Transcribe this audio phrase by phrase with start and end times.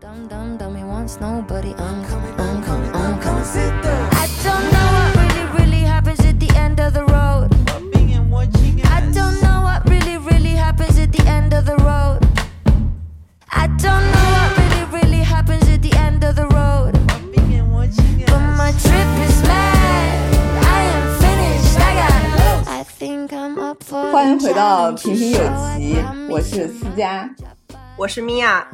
[0.00, 1.72] Dum dum dummy wants nobody.
[1.78, 3.44] I'm coming, I'm coming, I'm coming.
[3.44, 4.10] Sit down.
[4.12, 7.48] I don't know what really, really happens at the end of the road.
[8.84, 12.20] I don't know what really, really happens at the end of the road.
[13.50, 16.92] I don't know what really, really happens at the end of the road.
[18.26, 20.34] But my trip is mad.
[20.62, 21.80] I am finished.
[21.80, 22.68] I got.
[22.68, 24.12] I think I'm up for.
[24.12, 27.30] 欢迎 the 回到 challenge, 平平有 so I 奇 got，me 我是思佳。
[27.96, 28.66] 我是米娅。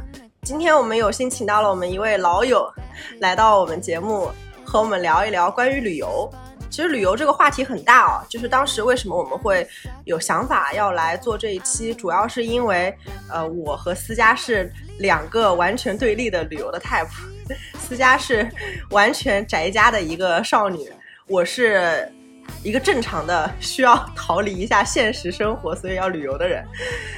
[0.47, 2.73] 今天我们有幸请到了我们一位老友
[3.19, 4.31] 来到我们节目，
[4.63, 6.31] 和我们聊一聊关于旅游。
[6.69, 9.67] 其实旅游这个话题很大哦，就是当时为什么我们会
[10.05, 12.97] 有想法要来做这一期，主要是因为
[13.29, 17.09] 呃，我和思佳是两个完全对立的旅游的 type。
[17.77, 18.49] 思佳是
[18.91, 20.89] 完全宅家的一个少女，
[21.27, 22.09] 我是
[22.63, 26.63] 一个正常的需要逃离一下现实生活，所以要旅游的人。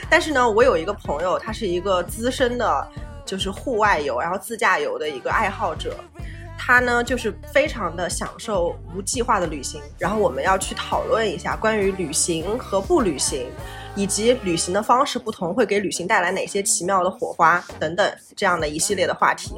[0.10, 2.88] 但是呢，我有一个朋友，他是一个资深的，
[3.30, 5.96] 就是户外游，然后自驾游的一个爱好者。
[6.58, 9.80] 他呢，就是非常的享受无计划的旅行。
[10.00, 13.46] 然后我们要去讨论一下关于旅行和不旅行，
[13.96, 19.54] 以及旅行的方式不同会给旅行带来哪些奇妙的火花等等这样的一系列的话题。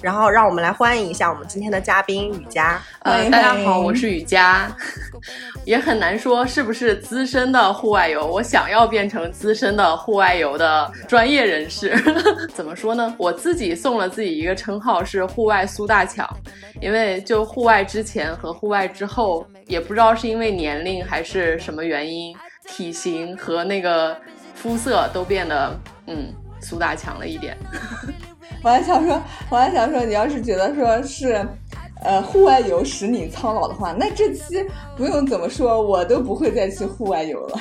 [0.00, 2.80] 然后让我们来欢迎一下我们今天的嘉宾雨佳。
[3.00, 4.74] 呃，大家好，我是雨佳，
[5.64, 11.94] 也很难说是不是资深的户外游，我想要变成资深的户外游的专业人士。
[12.54, 13.14] 怎么说呢？
[13.18, 16.28] 我自己送了自己一个称号是户外苏大强，
[16.80, 22.34] 因为就户外之前和户外之后，也不知道是因为年龄还是什么原因，
[22.66, 24.16] 体型和那个
[24.54, 27.56] 肤色都变得嗯苏大强了一点。
[28.62, 31.46] 我还想说，我还想说，你要是觉得说是，
[32.04, 34.64] 呃，户外游使你苍老的话，那这期
[34.96, 37.58] 不用怎么说，我都不会再去户外游了。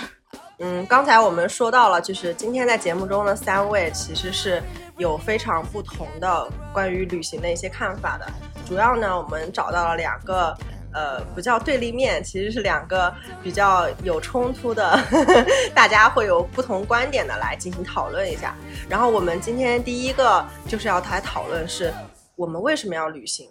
[0.59, 4.61] 嗯，刚才我们说到了，就是今天在节目中的三位其实是
[4.97, 8.27] 有非常不同的关于旅行的一些看法的。
[8.67, 10.55] 主要呢，我们找到了两个，
[10.93, 18.55] 呃，不叫对立面，其实是两个比较有冲突的呵呵， 大家会有不同观点的来进行讨论一下。
[18.89, 21.93] 然后我们今天第一个就是要来讨论是
[22.35, 23.49] 我们为什么要旅行。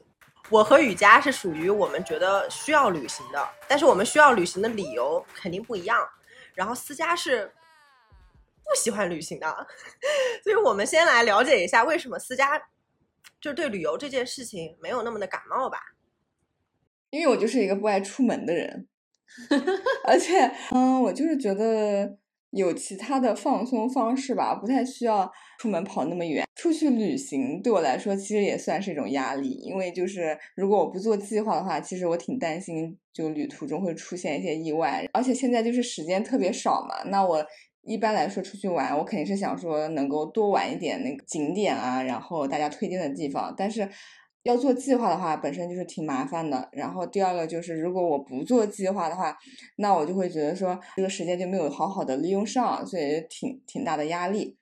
[0.49, 6.07] 我和雨佳是属于我们觉得需要旅行的，但是我们需要旅行的理由肯定不一样。
[6.55, 7.51] 然后思佳是
[8.65, 9.47] 不喜欢旅行的，
[10.43, 12.61] 所以我们先来了解一下为什么思佳
[13.41, 15.79] 就对旅游这件事情没有那么的感冒吧。
[17.11, 18.87] 因为我就是一个不爱出门的人，
[20.07, 22.17] 而且，嗯，我就是觉得
[22.51, 26.45] 有其他的放松方式吧，不太需要出门跑那么远。
[26.55, 37.45] 出去旅行对我来说其实也算是一种压力，因为就是如果我不做计划的话，其实我挺担心就旅途中会出现一些意外，而且现在就是时间特别少嘛，那我。
[37.83, 43.53] 一般来说，出去玩，我肯定是想说能够多玩一点那个景点啊，然后大家推荐的地方。
[43.57, 43.89] 但是
[44.43, 46.69] 要做计划的话，本身就是挺麻烦的。
[46.73, 49.37] 然后第二个就是，如果我不做计划的话，
[49.77, 54.57] 那我就会觉得说这个时间就没有好好的利用上，所以挺挺大的压力。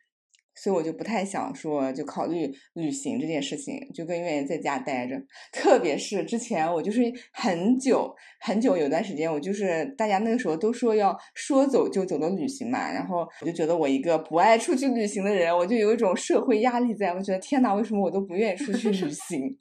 [0.61, 5.15] 所以我就不太想说就考虑旅行这件事情，就更愿意在家待着。
[5.53, 7.01] 特别是之前我就是
[7.33, 19.57] 很久很久有段时间，我就是大家那个时候都说要说走就走的旅行嘛，然后我就觉得我一个不爱出去旅行的人，我就有一种社会压力在，我觉得天呐，为什么我都不愿意出去旅行？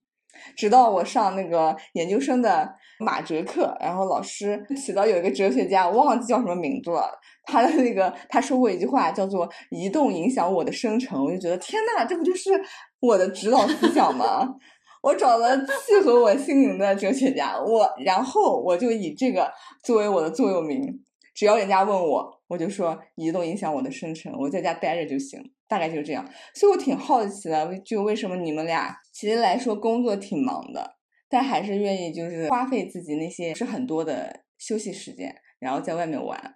[0.55, 7.09] 直到我上那个研究生的马哲课，然后老师提到有一个哲学家，我忘记叫什么名字了。
[7.43, 12.51] 他的那个他说过一句话，叫做“移动影响我的生成”，我就觉得天呐，这不就是
[12.99, 14.55] 我的指导思想吗？
[15.03, 19.49] 我找了契合我心灵的哲学家，我然后我就以这个
[19.83, 21.01] 作为我的座右铭，
[21.33, 26.28] 只要人家问我，我就说移动影响我的生成，我在家待着就行，大概就是这样。
[26.53, 30.95] 所以我挺好奇的，就为什么你们俩其实来说工作挺忙的，
[31.29, 36.55] 但还是愿意就是花费自己那些是很多的休息时间，然后在外面玩。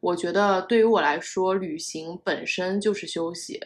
[0.00, 3.58] 我觉得对于我来说，旅行本身就是休息，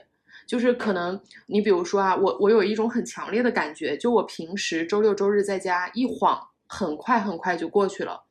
[0.47, 8.25] 就是可能你比如说啊，我我有一种很强烈的感觉，就我平时周六周日在家一晃，很快很快就过去了。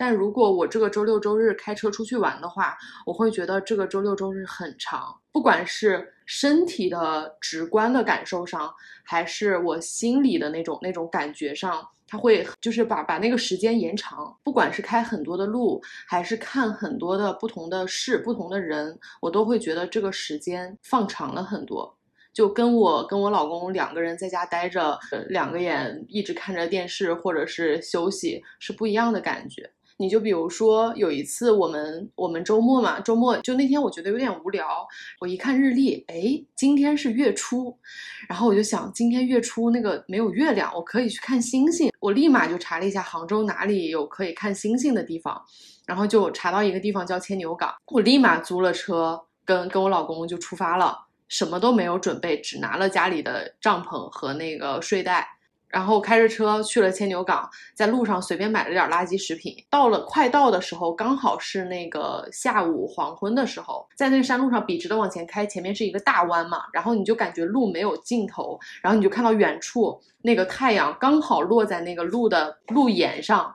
[0.00, 2.74] 但如果我这个周六周日开车出去玩的话，
[3.04, 8.72] 我会觉得这个周六周日很长，不管是身体的直观的感受上，
[9.04, 11.86] 还是我心里的那种那种感觉上。
[12.08, 21.94] 它会就是把把那个时间延长，不管是开很多的路，还是看很多的不同的事、不同的人，我都会觉得这个时间放长了很多。
[22.32, 24.98] 就跟我跟我老公两个人在家待着，
[25.28, 29.70] 两个眼一直看着电视或者是休息是不一样的感觉。
[30.00, 34.66] 你就比如说有一次我们我们周末嘛，周末就那天我觉得有点无聊，
[35.20, 37.78] 我一看日历，哎，今天是月初，
[38.26, 41.90] 然后我就想今天月初那个没有月亮，我可以去看星星。
[42.00, 45.38] 我立马就查了一下杭州哪里有可以看星星的地方，
[45.86, 50.96] 然后就查到一个地方叫牵牛港，我立马租了车，跟跟我老公就出发了，
[51.28, 55.28] 什么都没有准备，只拿了家里的帐篷和那个睡袋。
[55.70, 59.54] 然后开着车去了千牛港，在路上随便买了点垃圾食品。
[59.70, 73.54] 到了快到的时候，刚好是那个下午黄昏的时候，在那个山路上笔直的往前开，前面是一个大弯嘛，然后你就感觉路没有尽头，然后你就看到远处那个太阳刚好落在那个路的路沿上。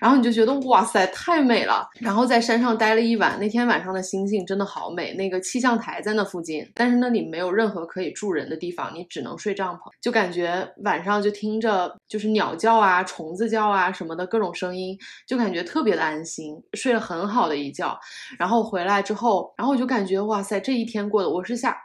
[0.00, 1.88] 然后你就觉得哇塞，太美了。
[2.00, 5.12] 然后在山上待了一晚，那天晚上的星星真的好美。
[5.12, 9.90] 那个气象台在那附近，但是那里没有任何可以住人的地方，你只能睡帐篷。
[10.00, 17.98] 就感觉晚上就听着就是鸟叫啊、虫子叫啊什么的各种声音，就感觉特别的安心，睡了很好的一觉。
[18.38, 21.76] 然后回来之后，然后我就感觉哇塞，这一天过的，我是下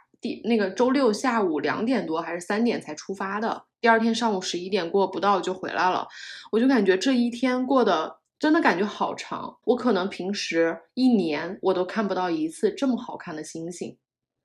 [0.44, 3.64] 那个周六下午两点多还是三点才出发的。
[3.80, 6.06] 第二天上午十一点过不到就回来了，
[6.52, 9.58] 我就感觉这一天过得真的感觉好长。
[9.64, 13.96] 我可能平时一年我都看不到一次这么好看的星星，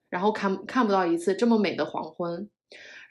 [0.10, 2.50] 然后看看不到一次这么美的黄昏。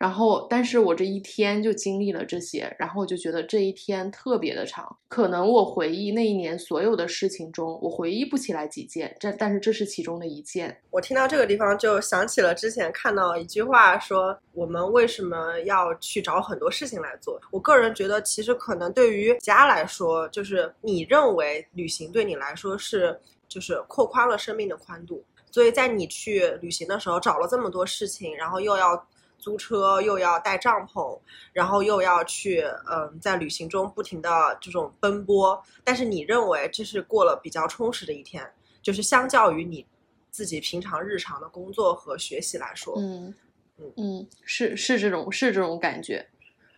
[0.01, 4.97] 然后，但是我这一天就经历了这些，然后我就觉得这一天特别的长。
[5.09, 10.75] 可能我回忆那一年所有的事情中，我回忆不起来几件，这但是这是其中的一件。
[10.89, 17.39] 我听到这个地方就想起了之前看到一句话，说我们为什么要去找很多事情来做？
[17.51, 23.21] 我个人觉得，其实可能对于家来说，就是你认为旅行对你来说是
[23.51, 29.07] 就是扩宽了生命的宽度，所以在你去旅行的时候找了这么多事情，然后又要。
[29.41, 31.19] 租车又要带帐篷，
[31.53, 35.61] 然后又要去，嗯，在旅行中不停的这种奔波。
[35.83, 38.49] 但是你认为这是过了比较充实的一天，
[38.83, 39.85] 就是相较于你
[40.31, 43.35] 自己平常日常的工作和学习来说，嗯
[43.79, 46.29] 嗯嗯，是是这种是这种感觉，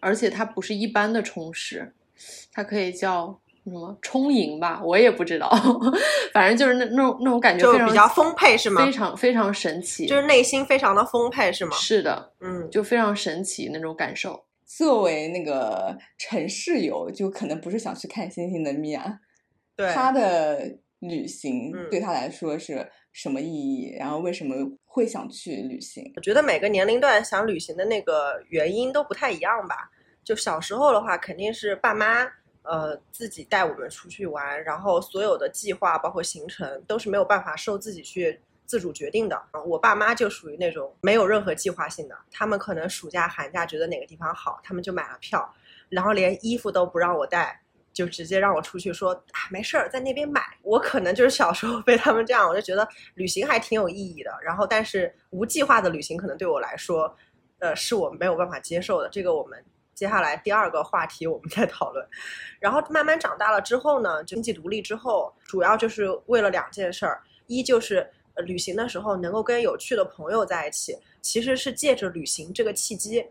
[0.01, 1.93] 而且它不是一般的充实，
[2.53, 3.42] 它可以叫。
[3.65, 5.49] 什么充盈吧，我也不知道，
[6.35, 8.85] 反正就是那那种那种感觉，就比较丰沛是吗？
[8.85, 11.77] 非常非常神奇，就是内心非常的丰沛是吗？
[11.77, 14.45] 是的，嗯，就非常神奇那种感受。
[14.67, 19.21] 作为那个城市游，就可能不是想去看星星的米娅，
[19.77, 23.95] 对他的旅行对他来说是什么意义？
[23.99, 26.11] 然后为什么会想去旅行？
[26.17, 29.91] 我觉得每个年龄段想旅行的那个原因都不太一样吧。
[30.25, 32.27] 就小时候的话，肯定是爸妈。
[32.63, 39.43] 呃，自己带我们出去玩，然后所有的计划包括行程都是没有办法受自己去自主决定的。
[39.67, 45.53] 我爸妈就属于那种没有任何计划性的，他们可能暑假寒假觉得哪个地方好，他们就买了票，
[45.89, 47.61] 然后连衣服都不让我带，
[47.93, 50.41] 就直接让我出去说啊没事儿，在那边买。
[50.63, 54.31] 我可能就是小时候被他们这样，我就觉得旅行还挺有意义的。
[54.41, 57.13] 然后，但是无计划的旅行可能对我来说，
[57.59, 59.09] 呃，是我没有办法接受的。
[59.09, 59.65] 这个我们。
[60.03, 62.05] 接下来第二个话题我们再讨论，
[62.59, 73.25] 然后慢慢长大了之后呢，经济独立之后，主要就是为了两件事儿，一就是旅行的时候能够跟有趣的朋友在一起，其实是借着旅行这个契机，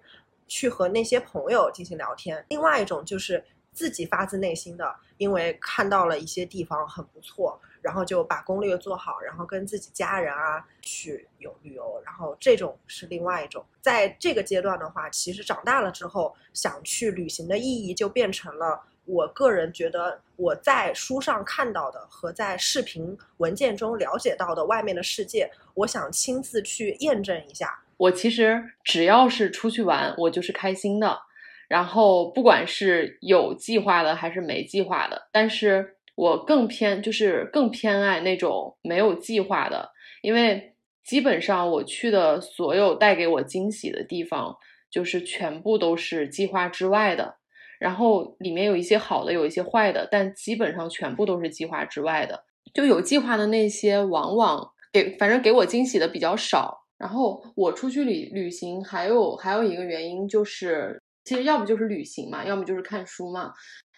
[0.47, 7.59] 去和那些朋友进行聊天；另外一种就是自己发自内心的，因为看到了一些地方很不错。
[7.81, 13.65] 然后就把攻略做好，然后跟自己家人啊去有旅游，然后这种是另外一种。
[13.81, 27.83] 在这个阶段的话，其实长大了之后想去旅行的意义就变成了，我个人觉得我在书上看到的和在视频文件中了解到的外面的世界，我想亲自去验证一下。
[27.97, 31.19] 我其实只要是出去玩，我就是开心的。
[31.67, 35.97] 然后不管是有计划的还是没计划的，但是。
[36.21, 39.89] 我更偏，就是更偏爱那种没有计划的，
[40.21, 44.55] 因为基本上我去的所有带给我惊喜的地方，
[44.91, 47.37] 就是全部都是计划之外的。
[47.79, 52.43] 然后里面有一些好的，有一些坏的，但基本上全部都是计划之外的。
[52.71, 54.63] 就有计划的那些，往往
[54.93, 56.85] 给反正给我惊喜的比较少。
[56.99, 63.53] 然后我出去旅旅行，还有还有一个原因就是，其实要不就是旅行嘛，要么就是看书嘛。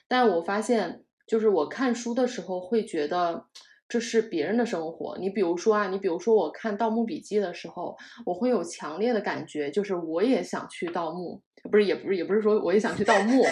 [0.08, 1.04] 但我发现。
[1.28, 3.46] 就是我看书的时候会觉得
[3.88, 5.18] 这是别人的生活。
[5.20, 13.44] 你比如说啊，你比如说我看《盗墓笔记》的时候，我会有强烈的感觉，就是我也想去盗墓，不是，也不是，也不是说我也想去盗墓，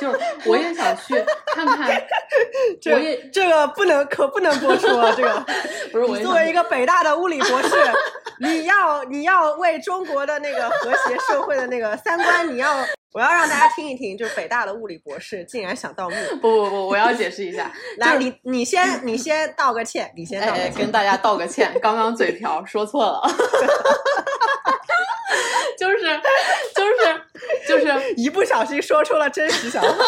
[0.00, 1.14] 就是我也想去
[1.54, 1.90] 看看。
[2.92, 5.12] 我也这个不能可不能播出啊！
[5.16, 5.44] 这个
[5.90, 7.74] 不是我作为一个北大的物理博士，
[8.40, 16.16] 你要你要为中国的那个和谐社会的那个三观，你要我要让大家听一听，就是北大的物理博士竟然想盗墓。
[16.40, 20.82] 不不不，我要解释一下， 来，你你先你先道个歉，你先道个哎，歉。
[20.82, 23.22] 跟大家道个歉，刚刚嘴瓢说错了，
[25.78, 26.20] 就是
[26.74, 26.92] 就是
[27.66, 30.04] 就是 一不小心说出了真实想法。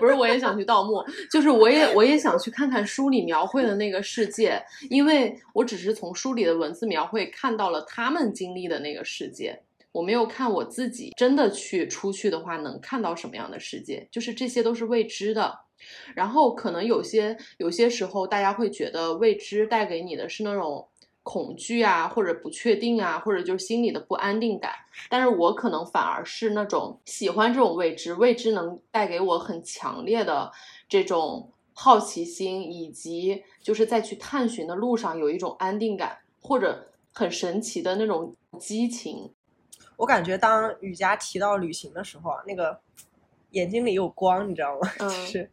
[0.00, 15.60] 不是，我也想去盗墓，就是我也我也想去看看书里描绘的那个世界，因为我只是从书里的文字描绘看到了他们经历的那个世界，我没有看我自己真的去出去的话能看到什么样的世界，就是这些都是未知的。
[16.14, 20.88] 然后可能有些有些时候大家会觉得未知带给你的是那种
[21.24, 24.72] 恐惧啊，或者不确定啊，或者就是心里的不安定感。
[25.08, 30.50] 但是我可能反而是那种喜欢这种未知，未知能带给我很强烈的
[30.88, 39.32] 这种好奇心，以及就是在去探寻的路上有一种安定感，或者很神奇的那种激情。
[40.02, 42.76] 我感觉当雨佳提到旅行的时候啊，那个
[43.50, 44.90] 眼睛里有光，你知道吗？
[44.98, 45.50] 嗯就是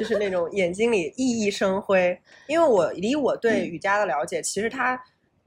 [0.00, 2.18] 就是那种眼睛里熠熠生辉。
[2.46, 4.98] 因为我离我嗯对雨佳的了解，其实她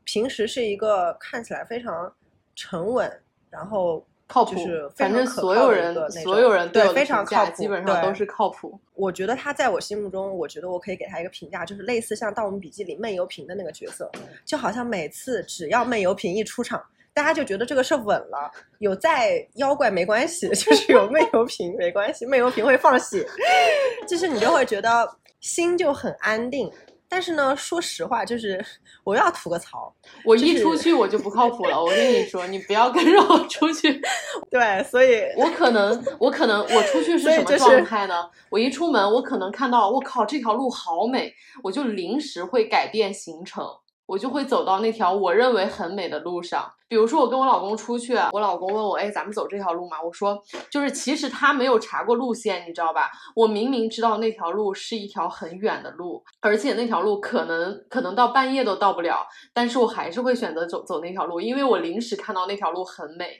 [0.04, 2.14] 平时是一个看起来非常
[2.56, 3.12] 沉稳，
[3.50, 8.80] 然后靠谱就是，非反正所有人所有人对非常靠谱，基本上都是靠谱。
[8.94, 14.12] 我觉得他在我心目中，我觉得我可以给他一个评价，就是类似像《盗墓笔记》里闷油瓶的那个角色，
[14.46, 16.80] 就好像每次只要闷油瓶一出场，
[17.18, 23.28] 大家就觉得这个事稳了，有再妖怪没关系， 就是有闷油瓶没关系，闷油瓶会放血，
[24.08, 25.10] 就是你就会觉得
[25.40, 26.72] 心就很安定。
[27.10, 28.64] 但是呢，说实话，就是
[29.04, 29.92] 我又要吐个槽，
[30.24, 34.00] 我一出去我就不靠谱了，我跟你说，你不要跟着我出去。
[34.52, 38.30] 对，所以我可能，我可能，我出去是什么状态呢？
[38.52, 41.34] 我一出门，我可能看到，我靠，这条路好美，
[41.64, 43.66] 我就临时会改变行程，
[44.06, 46.74] 我就会走到那条我认为很美的路上。
[46.90, 49.98] 比如说，我跟我老公出去，我老公问我，哎，咱们走这条路吗？
[50.02, 50.42] 我说，
[50.72, 53.10] 就是其实他没有查过路线，你知道吧？
[53.36, 63.32] 我明明知道那条路是一条很远的路，而且那条路可能可能到半夜都到不了，但是我还是会选择走走那条路，因为我临时看到那条路很美。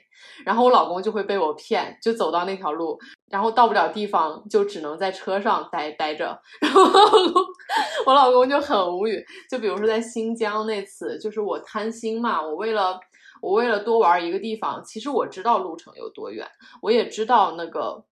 [0.44, 2.98] 然后我老公就会被我骗，就走到那条路，
[3.30, 6.36] 然后到不了地方，就只能在车上待待着。
[6.60, 6.82] 然后
[8.04, 9.24] 我老公就很无语。
[9.48, 12.98] 就比如说在新疆那次，就是我贪心嘛，我为了
[13.40, 16.46] 我为了多玩一个地方，其实我知道路程有多远，
[16.82, 18.04] 我也知道那个。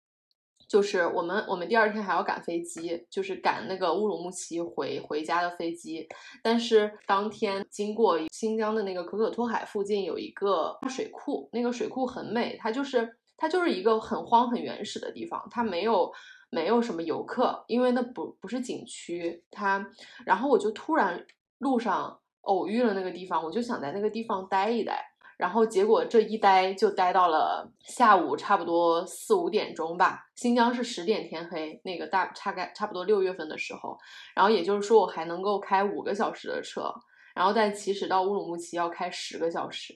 [0.67, 6.07] 就是我们，我们第二天还要赶飞机，就是赶那个乌鲁木齐回回家的飞机。
[6.41, 16.11] 但是当天经过新疆的那个可可托海附近有一个水库，那个水库很美，它就是它就是一个很荒很原始的地方，它没有
[16.49, 19.43] 没有什么游客，因为那不不是景区。
[19.51, 19.87] 它，
[20.25, 21.23] 然后我就突然
[21.59, 25.11] 路上偶遇了那个地方，我就想在那个地方待一待。
[25.37, 30.25] 然后结果这一待就待到了下午差不多四五点钟吧。
[30.35, 33.97] 新疆是十点天黑，那个大大概差不多六月份的时候，
[34.35, 36.93] 然后也就是说我还能够开五个小时的车，
[37.33, 39.93] 然后但其实到乌鲁木齐要开十个小时。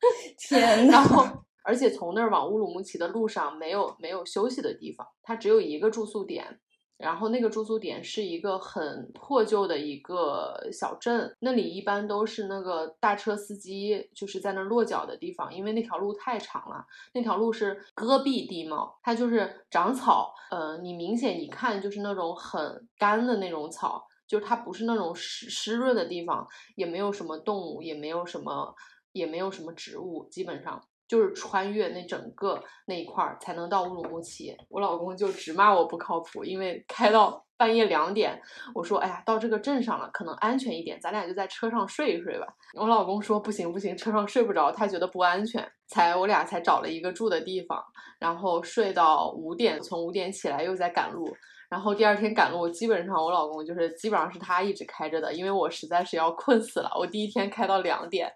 [0.38, 1.32] 天然后呐，
[1.64, 6.60] 而且从那儿往乌鲁木齐的路上没有没有休息的地方，它只有一个住宿点。
[6.98, 28.74] 然后那个住宿点是一个很破旧的一个小镇，那里一般都是那个大车司机就是在那儿落脚的地方，因为那条路太长了，那条路是戈壁地貌，它就是长草，呃，你明显一看就是那种很干的那种草，就是它不是那种湿湿润的地方，也没有什么动物，也没有什么
[29.12, 30.82] 也没有什么植物，基本上。
[31.08, 38.40] 就是穿越那整个那一块儿才能到乌鲁木齐，我老公就直骂我不靠谱，因为开到半夜两点，
[38.74, 42.46] 我说哎呀到这个镇上了，可能安全一点，咱俩就在车上睡一睡吧。
[42.74, 47.82] 我老公说不行不行，车上睡不着，他觉得不安全，才我俩才找了一个住的地方，
[48.20, 51.26] 然后睡到五点，从五点起来又在赶路。
[51.70, 56.90] 然后第二天赶路，基本上我老公就是基本上是他一直开着的，因为我实在是要困死了。
[56.98, 58.32] 我第一天开到两点，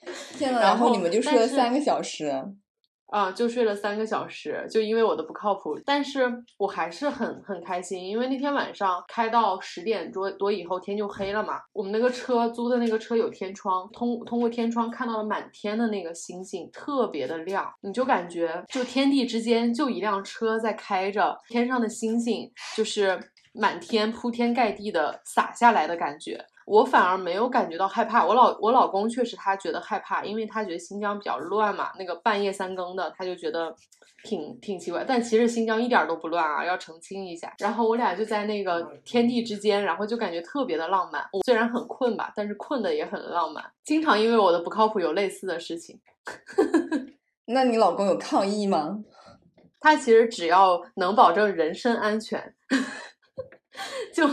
[0.38, 2.32] 天呐，然后你们就睡了三个小时，
[3.08, 23.20] 啊，就睡了三个小时，就因为我的不靠谱，但是我还是很很开心，因为那天晚上开到十点多多以后天就黑了嘛，我们那个车租的那个车有天窗，通通过天窗看到了满天的那个星星，特别的亮，你就感觉就天地之间就一辆车在开着，天上的星星就是
[23.52, 26.46] 满天铺天盖地的洒下来的感觉。
[26.70, 33.74] 我反而没有感觉到害怕，我老我老公确实他觉得害怕，因为他觉得新疆比较乱嘛，那个半夜三更的，他就觉得
[34.22, 35.02] 挺挺奇怪。
[35.02, 37.52] 但其实新疆一点儿都不乱啊，要澄清一下。
[37.58, 41.28] 然后我俩就在那个天地之间，然后就感觉特别的浪漫。
[41.32, 43.64] 我虽然很困吧，但是困的也很浪漫。
[43.82, 46.00] 经常因为我的不靠谱有类似的事情。
[47.46, 49.02] 那你老公有抗议吗？
[49.80, 52.54] 他其实只要能保证人身安全，
[54.12, 54.26] 就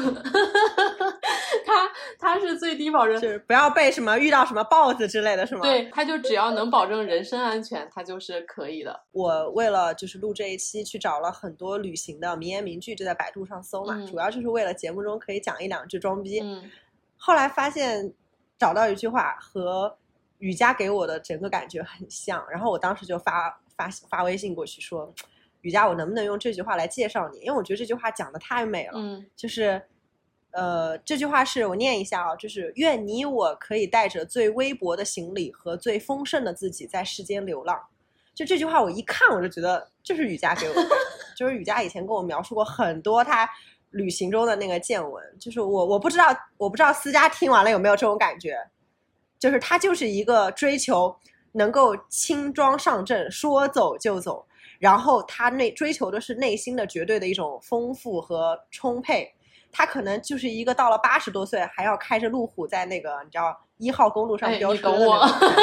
[1.66, 1.90] 他
[2.20, 9.00] 他是最低保证，就是不要被什么遇到什么豹子之类的是吗？，对，他就只要能保证人身安全，他就是可以的。
[9.12, 16.40] 我为了就是录这一期，去找了很多旅行的名言名句，就在百度上搜嘛，嗯主要就是为了节目中可以讲一两句装逼。
[16.42, 16.70] 嗯
[17.20, 18.14] 后来发现
[18.60, 19.98] 找到一句话和
[20.38, 25.12] 雨佳给我的整个感觉很像，然后我当时就发发发微信过去说，
[25.68, 27.40] 雨佳，我能不能用这句话来介绍你？
[27.40, 28.94] 因为我觉得这句话讲的太美了。
[28.96, 29.82] 嗯就是，
[30.52, 37.78] 呃，这句话是我念一下啊，就是愿你我可以带着最微薄的行李和最丰盛的自己在世间流浪。
[38.34, 40.88] 就这句话，我一看我就觉得就是雨佳给我的，
[41.36, 43.50] 就是雨佳以前跟我描述过很多她
[43.90, 48.58] 旅行中的那个见闻，就是我我不知道我不知道思佳听完了有没有这种感觉，
[49.38, 51.14] 就是她就是一个追求
[51.52, 54.47] 能够轻装上阵，说走就走，
[54.80, 59.32] 然后他内追求的是内心的绝对的一种丰富和充沛。
[59.70, 65.54] 他可能就是一个到了八十多岁还要开着路虎在那个你知道一号公路上哎，飙你等我车的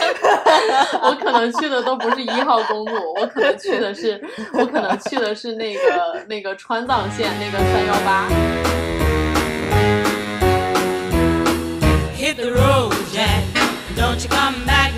[0.00, 1.00] 那种。
[1.04, 4.20] 我可能去的都不是一号公路，我可能去的是，
[4.54, 8.26] 我可能去的是那个那个川藏线那个三幺八。
[12.16, 13.44] Hit the road, Jack.
[13.94, 14.92] Don't you come back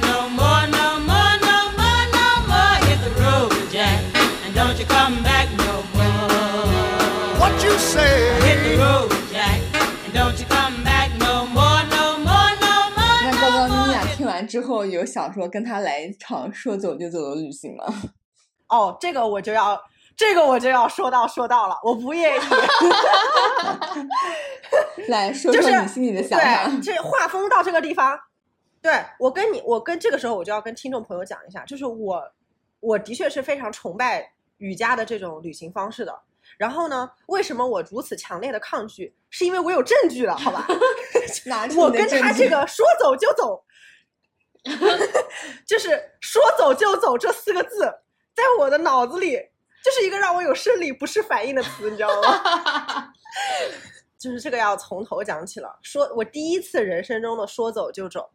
[14.56, 17.84] 之后，有想说跟他来一场说走就走的旅行吗？
[18.70, 19.78] 哦，这个我就要，
[20.16, 22.40] 这个我就要说到说到了，我不愿意。
[25.08, 26.68] 来说就是说你心里的想法。
[26.68, 28.18] 对，这画风到这个地方，
[28.80, 32.22] 对我跟你，我跟这个时候我就要跟听众朋友讲一下，就是我，
[32.80, 36.18] 我的确是非常崇拜瑜伽的这种旅行方式的。
[36.56, 39.14] 然后呢，为什么我如此强烈的抗拒？
[39.28, 40.66] 是因为我有证据了，好吧？
[41.76, 43.62] 我跟他这个说走就走，
[45.66, 45.88] 就是
[46.20, 47.80] 说走就走这四个字，
[48.34, 49.38] 在我的脑子里
[49.84, 53.12] 就是一个让我有生理不适反应的词，你知道吗？
[54.18, 55.78] 就是这个要从头讲起了。
[55.82, 58.30] 说我第一次人生中的说走就走，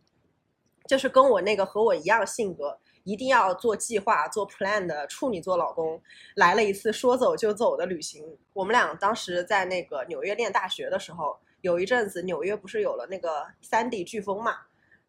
[0.87, 6.01] 就是跟我那个和我一样性格，一定要做计划、做 plan 的处女座老公
[6.35, 8.37] 来了一次说走就走的旅行。
[8.53, 14.55] 我们俩当时在那个纽约念大学的时候，有一阵子纽约不是有了那个三 D 飓风嘛，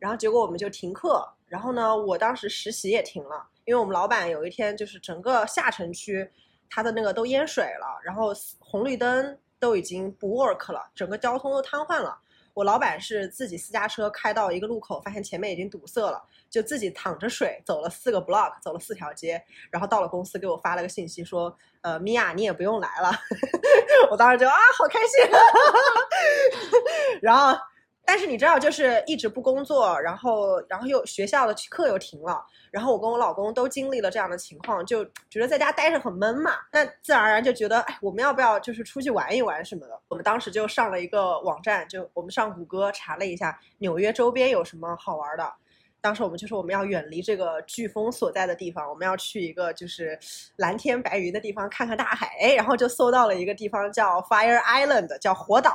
[0.02, 6.28] 然后结果我们就停课，然后呢，我当时实习也停了，因为我们老板有一天就是整个下城区，
[6.68, 12.18] 它的那个都淹水了，然后红绿灯都已经不 work 了，整个交通都瘫痪了。
[12.52, 23.12] 我老板是自己私家车开到一个路口，发现前面已经堵塞了，就自己淌着水走了四个 block，走了四条街，然后到了公司给我发了个信息说，呃，米娅你也不用来了。
[24.10, 25.24] 我当时就啊，好开心。
[27.22, 27.56] 然后，
[28.04, 39.98] 但是你知道，就是一直不工作，然后然后又学校的课又停了，然后我跟我老公都经历了这样的情况，就觉得在家待着很闷嘛，那自然而然就觉得，哎，我们要不要就是出去玩一玩什么的？
[40.08, 45.52] 我们当时就上了一个网站，就我们上谷歌查了一下纽约周边有什么好玩的。
[46.00, 50.18] 当时我们就说我们要远离这个飓风所在的地方，我们要去一个就是
[50.56, 55.72] 蓝天白云的地方看看大海，哎，然后就搜到了一个地方叫 Fire Island，叫火岛。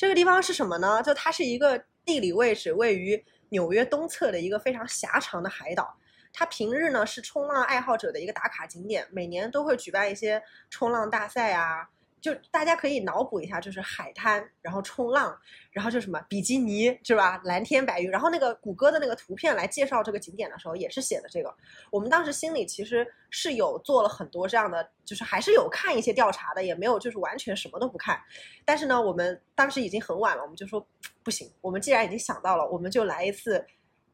[0.00, 1.02] 这个地方是什么呢？
[1.02, 5.94] 就它是一个地理位置位于纽约东侧的一个非常狭长的海岛。
[6.32, 11.86] 它平日呢是冲浪爱好者的一个打卡景点，每年都会举办一些冲浪大赛啊。
[12.20, 15.36] 就大家可以脑补一下，就是海滩，然后冲浪，
[15.70, 17.40] 然后就什么比基尼是吧？
[17.44, 21.54] 蓝天白云，然后那个谷歌的那个图片来介绍这个景点的时候，也是写的这个。
[21.90, 28.20] 我们当时心里其实是有做了很多这样的，就是还是有看一些调查的，也没有就是完全什么都不看。
[28.64, 30.86] 但是呢，我们当时已经很晚了，我们就说
[31.22, 33.64] 不行，我们既然已经想到了，我们就来一次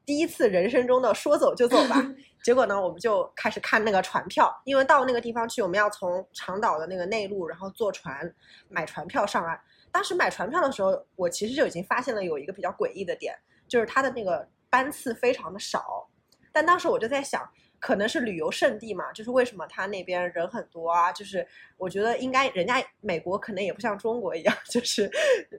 [0.07, 2.03] 第一次人生中的说走就走吧。
[2.43, 8.33] 结果呢，我们就开始看那个船票，因为到那个地方去，我们要从长岛的那个内陆，然后坐船
[8.69, 9.61] 买船票上岸。
[9.91, 16.09] 当时买船票的时候，我其实就已经发现了有一个比较诡异的点，就是它的那个班次非常的少。
[16.53, 17.43] 但当时我就在想，
[17.79, 21.13] 可能是旅游胜地嘛，就是为什么他那边人很多啊？
[21.13, 25.11] 就是我觉得应该人家美国可能也不像中国一样，就是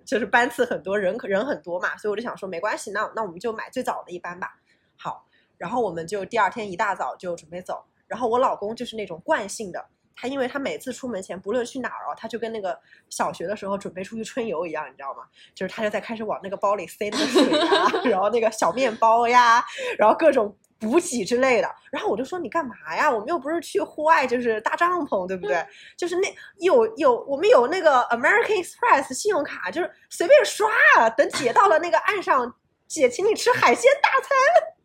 [0.05, 4.57] 就是班次很多，人人很多嘛，所以我就想说没关系，那那我们就买最早的一班吧。
[4.97, 5.25] 好，
[5.57, 9.85] 然后我们就第二天一大早就准备走，然后我老公就是那种惯性的。
[10.19, 12.75] 他因为他每次出门前，不论去哪儿哦，他就跟那个
[13.07, 15.23] 小学的时候准备出去春游一样，你知道吗？
[15.53, 19.63] 就是他就在开始往那个包里塞那个水呀， 然后那个小面包呀，
[19.95, 21.69] 然后各种补给之类的。
[21.91, 23.09] 然后我就说你干嘛呀？
[23.11, 25.65] 我们又不是去户外，就是搭帐篷，对不对？
[25.97, 31.09] 就是那有有我们有那个 American Express 信用卡，就是随便刷啊。
[31.09, 32.53] 等姐到了那个岸上，
[32.87, 34.37] 姐请你吃海鲜大餐。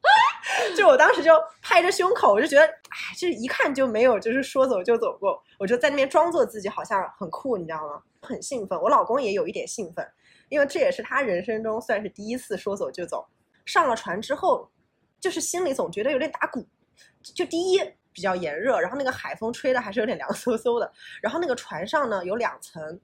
[0.77, 5.41] 就我当时就拍着胸口，我就觉得，哎，这一看就没有，就是说走就走过。
[5.59, 8.03] 我就在那边装作自己好像很酷，你知道吗？
[8.21, 8.79] 很兴奋。
[8.81, 10.05] 我老公也有一点兴奋，
[10.49, 13.25] 因为这也是他人生中算是第一次说走就走。
[13.65, 14.69] 上了船之后，
[15.23, 16.63] 就是心里总觉得有点打鼓。
[17.23, 17.81] 就第一
[18.13, 20.93] 比较炎热，然后那个海风吹的还是有点凉飕飕的。
[21.23, 23.01] 然后那个船上呢有两层，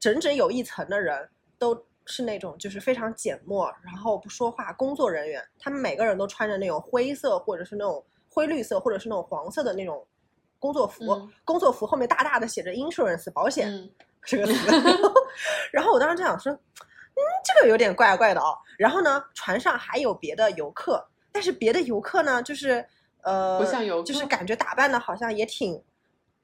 [0.00, 1.86] 整整有一层的人都。
[2.06, 10.04] 是那种就是非常缄默，然后不说话，工作人员，他们每个人都穿着那种灰色或者是那种灰绿色或者是那种黄色的那种
[10.58, 13.88] 工作服，工作服后面大大的写着 insurance 保险
[14.24, 14.52] 这个词
[15.70, 18.58] 然后我当时就想说，嗯，这个有点怪怪的哦。
[18.76, 22.84] 然后呢，船上还有别的游客，但是别的游客呢，就是
[23.22, 25.82] 呃，不像游客，就是感觉打扮的好像也挺。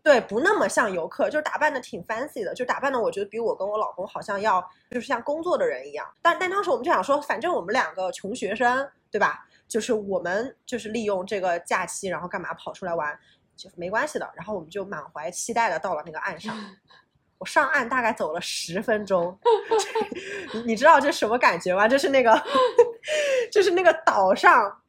[0.03, 6.07] 对，不那么像游客，就是打扮的挺 fancy 的，就打扮的我觉得比我跟我老公好像要就是像工作的人一样。
[6.23, 9.45] 但但当时我们就想说，反正我们两个穷学生，对吧？
[9.67, 13.19] 就是我们就是利用这个假期，然后干嘛跑出来玩，
[13.57, 14.31] 就没关系的。
[14.37, 16.57] 然后我们就满怀期待的到了那个岸上。
[17.39, 19.39] 我上岸大概走了十分钟，
[20.55, 21.87] 你你知道这什么感觉吗？
[21.89, 22.43] 就是那个，
[23.53, 24.83] 就是那个岛上。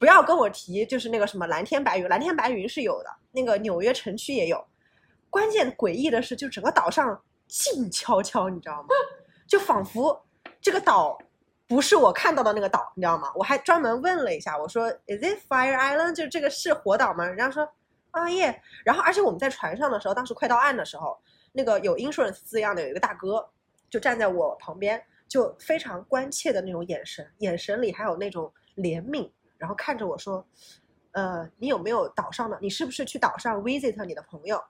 [0.00, 4.64] 不要跟我提，就是那个什么蓝天白云，蓝天白云是有的，那个纽约城区也有。
[5.28, 8.88] 关键诡异的是，就整个岛上静悄悄，你知道吗？
[9.48, 10.24] 就仿佛
[10.60, 11.18] 这个岛
[11.66, 13.32] 不是我看到的那个岛，你知道吗？
[13.34, 16.14] 我还专门问了一下，我说 Is it Fire Island？
[16.14, 17.26] 就这个是火岛吗？
[17.26, 17.68] 人家说
[18.12, 18.62] 啊耶。
[18.84, 21.18] 然后而且我们在船上的时候，当时快到岸的时候，
[21.52, 23.48] 那个有 insurance 字样的有一个大哥
[23.90, 29.30] 就站在我旁边，就非常关切的那种眼神，眼神里还有那种怜悯。
[29.56, 30.46] 然后看着我说
[31.12, 32.58] ：“呃，你有没有岛上的？
[32.60, 34.62] 你是不是去岛上 visit 你的朋友？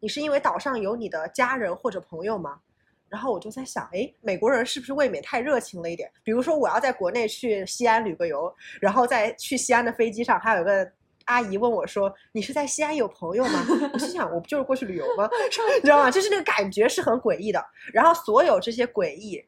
[0.00, 2.60] 你是因为岛上有你的家人或者朋友吗？”
[3.08, 6.12] 然后我就在想，哎，美国人是不是未免太热情了一点？
[6.22, 10.92] 比如说，我要在国内去西安旅个游，然后在去西安的飞机上，还有一个
[11.28, 13.64] 阿姨问我说：“你是在西安有朋友吗？”
[13.94, 15.28] 我心想，我不就是过去旅游吗？
[15.76, 16.10] 你知道吗？
[16.10, 17.64] 就是那个感觉是很诡异的。
[17.92, 19.44] 然后所有这些诡异，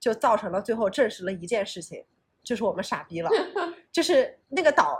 [0.00, 2.04] 就造成了最后证实了一件事情。
[2.42, 3.28] 就是我们傻逼了，
[3.92, 4.98] 就是那个岛，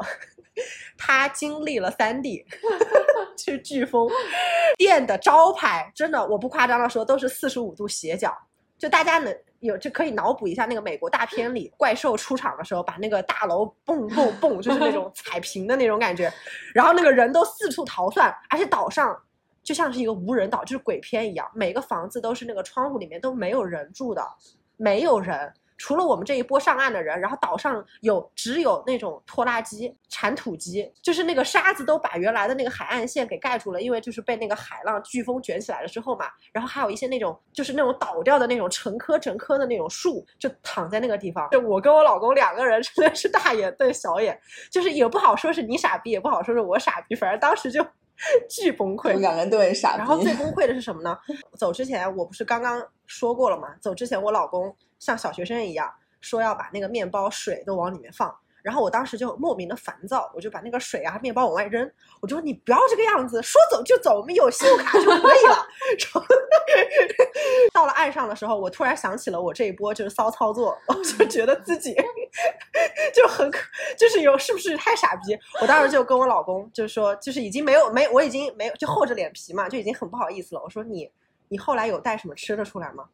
[0.99, 2.45] 它经历了三 D，
[3.35, 4.07] 就是飓风，
[4.77, 8.37] 店的招牌真的我不夸张的说都是四十五度斜角，
[8.77, 16.33] 就大家能有就可以脑补一下那个美国大片里怪兽出场的时候，把那个大楼蹦蹦蹦，就是那种 踩平的那种感觉，
[16.75, 19.17] 然后那个人都四处逃窜，而且岛上
[19.63, 24.23] 就像是一个无人岛，就是鬼片一样，每个房子都是那个窗户里面都没有人住的，
[24.77, 25.53] 没有人。
[25.79, 36.27] 除了我们这一波上岸的人，然后岛上有只有那种拖拉机、铲土机，就是那个沙子都把原来的那个海岸线给盖住了，因为就是被那个海浪、飓风卷起来了之后嘛。
[36.53, 41.49] 然后还有一些那种就是那种倒掉的那种成棵成棵的那种树，就躺在那个地方。
[41.51, 44.39] 就我跟我老公两个人真的是大眼瞪小眼，
[44.73, 47.87] 就是也不好说是你傻逼，也不好说是我傻逼，反正当时就
[48.51, 49.17] 巨崩溃。
[49.17, 49.99] 两个人都很傻逼。
[49.99, 51.17] 然后最崩溃的是什么呢？
[51.57, 53.69] 走之前我不是刚刚说过了吗？
[53.81, 54.75] 走之前我老公。
[54.99, 65.67] 像小学生一样说要把那个面包水都往里面放，然后我当时就莫名的烦躁，我就把那个水啊面包往外扔，我就说你不要这个样子，说走就走，我们有信用卡就可以了。
[67.73, 71.95] 到了岸上的时候，我突然想起了我这一波就是骚操作，我就觉得自己
[73.15, 73.59] 就很可，
[73.97, 75.39] 就是有是不是太傻逼？
[75.63, 80.63] 我当时就跟我老公就说，就是已经没有没我已经没有就厚着脸皮嘛，就已经很不好意思了。
[80.63, 81.11] 我说你
[81.49, 83.09] 你后来有带什么吃的出来吗？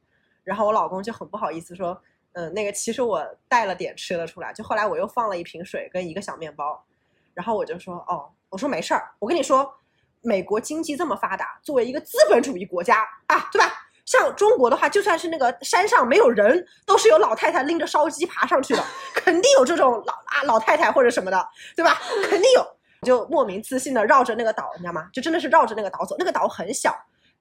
[0.44, 2.00] 然后我老公就很不好意思说，
[2.35, 6.85] 嗯，那个其实我带了点吃的出来，就后来我又放了一瓶水跟一个小面包，
[7.33, 9.74] 然后我就说，哦，我说没事儿，我跟你说，
[10.20, 13.72] 美国经济这么发达，作为一个资本主义国家啊，对吧？
[14.04, 21.98] 像中国的话，就算是那个山上没有人，都是有老太太拎着烧鸡爬上去的，肯定有这种老啊老太太或者什么的，对吧？
[22.28, 22.66] 肯定有，
[23.02, 25.09] 就莫名自信的绕着那个岛，你知道吗？
[25.11, 26.94] 就真的是绕着那个岛走，那个岛很小。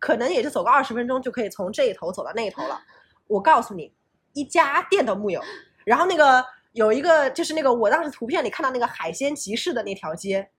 [0.04, 2.78] 可能也就走个二十分钟就可以从这一头走到那一头了。
[3.26, 3.94] 我告诉你，
[4.34, 5.42] 一家店都木有。
[5.86, 10.50] 然后那个有一个就是那个我当时图片里看到那个海鲜集市的那条街，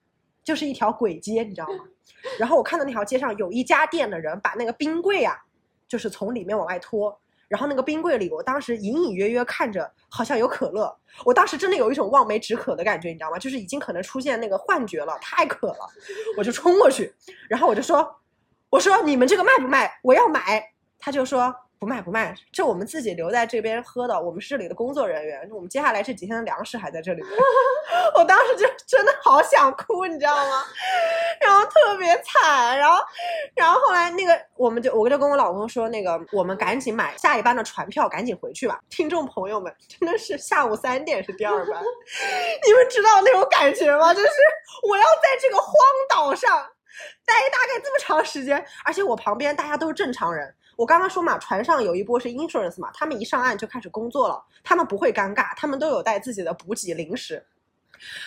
[0.42, 1.84] 就是一条鬼街，你知道吗？
[2.38, 5.36] 然后我看到那条街上有一家店的人把那个冰柜啊，
[5.86, 7.20] 就是从里面往外拖。
[7.46, 10.96] 然后那个冰柜里，我当时隐隐约约看着好像有可乐。
[11.22, 13.38] 我当时真的有一种望梅止渴的感觉，你知道吗？
[13.38, 15.86] 就是已经可能出现那个幻觉了，太渴了，
[16.38, 17.14] 我就冲过去，
[17.50, 18.16] 然后我就说。
[18.74, 19.88] 我说你们这个卖不卖？
[20.02, 20.68] 我要买。
[20.98, 27.22] 他就说不卖不卖，这我们自己留在这边喝的，我们是这里的工作人员，我们接下来这几天的粮食还在这里。
[28.16, 30.64] 我当时就真的好想哭，你知道吗？
[31.40, 33.00] 然后特别惨，然后，
[33.54, 38.80] 然后后来那个我们就我就跟我老公说，那个我们赶紧买下一班的船票，赶紧回去吧。
[38.88, 41.82] 听众朋友们，真的是下午三点是第二班，
[42.66, 44.14] 你们知道那种感觉吗？
[44.14, 44.28] 就是
[44.88, 45.74] 我要在这个荒
[46.08, 46.66] 岛上
[47.24, 50.54] 待大概这么长时间，而且我旁边大家都是正常人。
[50.76, 57.46] 我刚刚说嘛，船上有一波是 insurance 嘛，他们一上岸就开始工作了，他们不会尴尬，他们都有带自己的补给零食。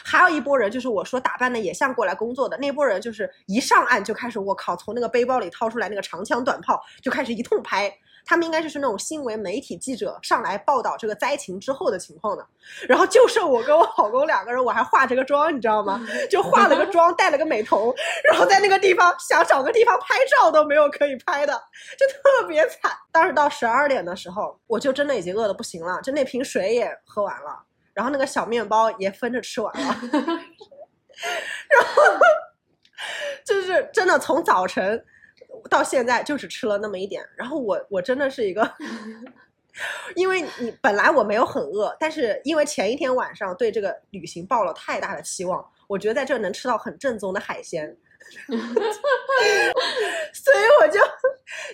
[0.04, 7.94] 还有一波人，就是我说打扮的也像过来工作的那波人，就是一上岸就开始，我靠，从那个背包里掏出来那个长枪短炮，就开始一通拍。
[8.28, 12.46] 他们应该就是那种新闻媒体记者上来报道这个灾情之后的情况的。
[12.90, 16.06] 然后就剩我跟我老公两个人，我还化着个妆，你知道吗？
[16.30, 17.94] 就化了个妆，戴了个美瞳，
[18.30, 21.54] 然后在那个地方想找个地方拍照都没有可以拍的，
[21.98, 22.92] 就特别惨。
[23.12, 27.64] 当时到十二点的时候，我就真的已经饿得不行了，就那瓶水也喝完了。
[27.94, 29.82] 然后那个小面包也分着吃完了，
[31.72, 32.04] 然后
[33.44, 35.04] 就是真的从早晨
[35.70, 37.24] 到现在就只吃了那么一点。
[37.36, 38.76] 然后我我真的是一个，
[40.16, 47.96] 因为你本来我没有很饿，但是因为前一天晚上对这个旅行抱了太大的期望，我觉得在这能吃到很正宗的海鲜，
[48.48, 48.56] 所
[50.54, 51.00] 以我就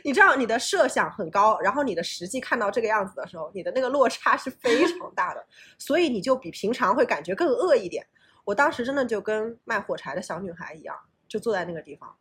[0.04, 5.46] 你知道你的设想很高，然后你的实际看到这个样子的时候，你的那个落差是非常大的，
[5.78, 8.06] 所以你就比平常会感觉更饿一点。
[8.46, 10.96] 我当时真的就跟卖火柴的小女孩一样，
[11.30, 12.13] 就坐在那个地方，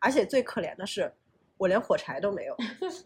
[0.00, 1.12] 而且最可怜的是，
[1.56, 2.56] 我连火柴都没有。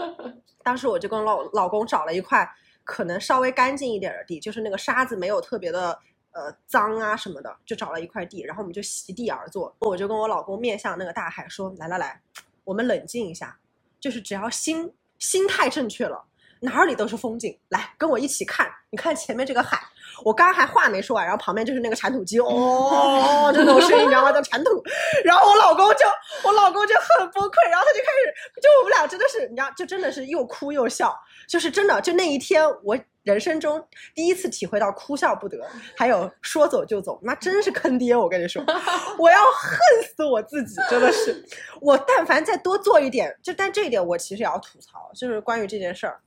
[0.64, 2.48] 当时我就跟老老公找了一块
[2.84, 5.98] 可能稍微干净一点的地，就是那个沙子没有特别的
[6.32, 9.74] 呃脏啊什么的，就找了一块地，然后我们就席地而坐。
[9.80, 12.20] 我就跟我老公面向那个大海说：“来来来，
[12.64, 13.58] 我们冷静一下，
[14.00, 16.24] 就是只要心心态正确了，
[16.60, 17.58] 哪里都是风景。
[17.68, 19.82] 来，跟我一起看，你看前面这个海。”
[20.22, 24.30] 我刚刚还话没说完，然后旁边就是那个铲土机，哦， 这种声音，你知道吗？
[24.32, 24.70] 叫铲土。
[25.24, 26.06] 然后我老公就，
[26.44, 31.14] 我老公就很崩溃，然后他就开始，就我们俩真的是，你知道，就真的是又哭又笑，
[31.48, 33.82] 就是真的，就那一天，我人生中
[34.14, 35.58] 第一次体会到哭笑不得，
[35.96, 38.14] 还有说走就走，妈真是坑爹！
[38.14, 38.62] 我跟你说，
[39.18, 39.80] 我要恨
[40.14, 41.44] 死我自己，真的是，
[41.80, 46.20] 我但凡再多做一点，就但这一点我其实也要吐槽，就是关于这件事儿，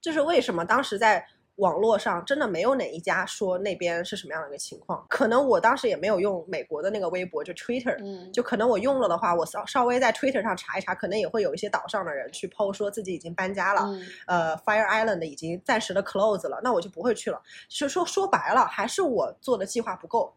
[0.00, 1.26] 就是为什么当时在。
[1.56, 17.40] 网络上真的没有哪一家说那边是什么样的一个情况，可能我当时也没有用美国的那个微博，就 Twitter，嗯，就可能我用了的话，我稍稍微在 Twitter 上查一查，可能也会有一些岛上的人去 PO 说自己已经搬家了，嗯呃，Fire Island 已经暂时的 close 了，那我就不会去了。
[17.68, 20.34] 是说说白了，还是我做的计划不够，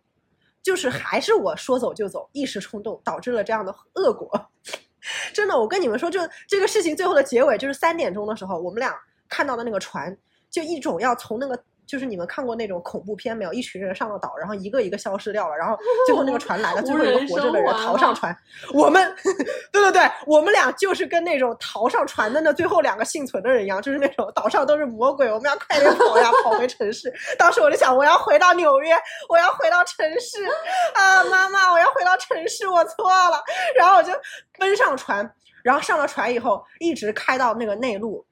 [0.62, 4.50] 就是还是我说走就走，一时冲动导致了这样的恶果。
[5.34, 8.94] 真的，我跟你们说，就这个事情最后的结尾就是三点钟的时候，我们俩
[9.30, 10.18] 看到的那个船，
[10.56, 11.60] 就一种要从那个。
[11.88, 13.54] 就是你们看过那种恐怖片没有？
[13.54, 18.36] 一群人上了岛，然后一个一个消失掉了，然后最后那个船来了， 最后一个活着的人逃上船。
[18.74, 19.16] 我们，
[19.72, 27.14] 对对对，我们俩就是跟那种逃上船的那最后两个幸存的人一样，就是那种岛上都是魔鬼，我们要快点跑呀，跑回城市。
[27.38, 28.96] 当时我就想，我要回到纽约，
[29.30, 30.44] 我要回到城市
[30.96, 33.40] 啊，妈妈，我要回到城市，我错了。
[33.78, 34.12] 然后我就
[34.58, 35.32] 奔上船，
[35.64, 38.26] 然后上了船以后，一直开到那个内陆。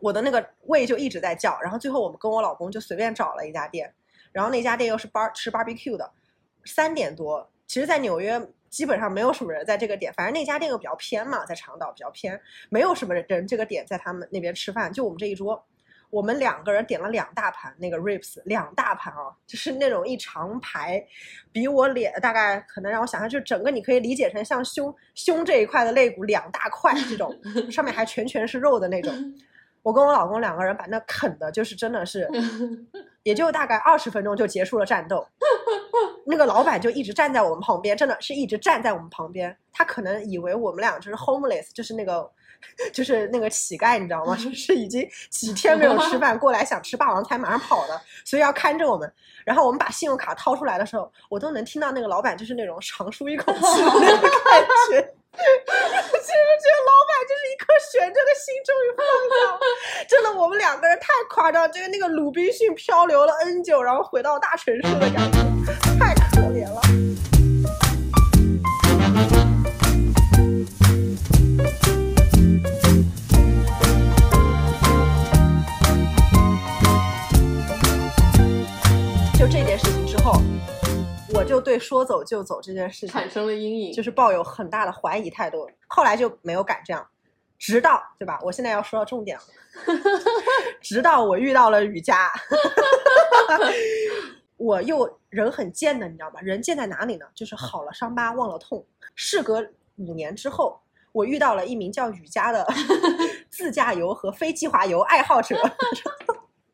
[0.00, 3.92] 我的那个胃就一直在叫，然后最后我们跟我老公就随便找了一家店，
[4.32, 6.10] 然后那家店又是 bar 吃 barbecue 的，
[6.64, 15.64] 三点多，其实，在纽约基本上没有什么人在这个点，反正那家店又比较偏嘛，在长岛比较偏，没有什么人这个点在他们那边吃饭，就我们这一桌，
[16.10, 21.02] 我们两个人点了两大盘那个 ribs，两大盘啊，就是那种一长排，
[21.50, 27.34] 比我脸大概可能让我想象，就整个你可以理解成像胸胸这一块的肋骨两大块这种，
[27.70, 29.12] 上面还全全是肉的那种。
[29.86, 32.28] 我跟我老公两个人把那啃的，就是真的是，
[33.22, 35.24] 也就大概二十分钟就结束了战斗。
[36.26, 39.56] 那个老板就一直站在我们旁边，真的是一直站在我们旁边。
[39.72, 42.28] 他可能以为我们俩就是 homeless，就是那个，
[42.92, 44.34] 就是那个乞丐，你知道吗？
[44.34, 49.10] 就 是已经几天没有吃饭，过来想吃霸王餐，马上跑的，所以要看着我们。
[49.44, 55.14] 然后我们把信用卡掏出来的时候，我都能听到那个老板就是那种长舒一口气的那个感觉。
[55.36, 59.58] 其实这个老板就是一颗悬着的心，终于放下了。
[60.08, 65.38] 真的，我们两个人太夸张，就是那个鲁滨逊漂流了 N 久，然后回到大城市的感觉，
[65.98, 66.80] 太可怜了。
[79.38, 80.40] 就这件事情之后，
[81.36, 87.06] 我就对说走就走这件事情产生了阴影，就是抱有很大的怀疑态度，后来就没有敢这样。
[87.58, 88.38] 直到对吧？
[88.42, 89.44] 我现在要说到重点了，
[90.80, 92.32] 直到我遇到了雨佳，
[94.56, 96.40] 我又人很贱的，你知道吗？
[96.40, 97.26] 人贱在哪里呢？
[97.34, 98.84] 就是好了伤疤忘了痛。
[99.14, 99.62] 事隔
[99.96, 100.80] 五年之后，
[101.12, 102.66] 我遇到了一名叫雨佳的
[103.50, 105.54] 自驾游和非计划游爱好者，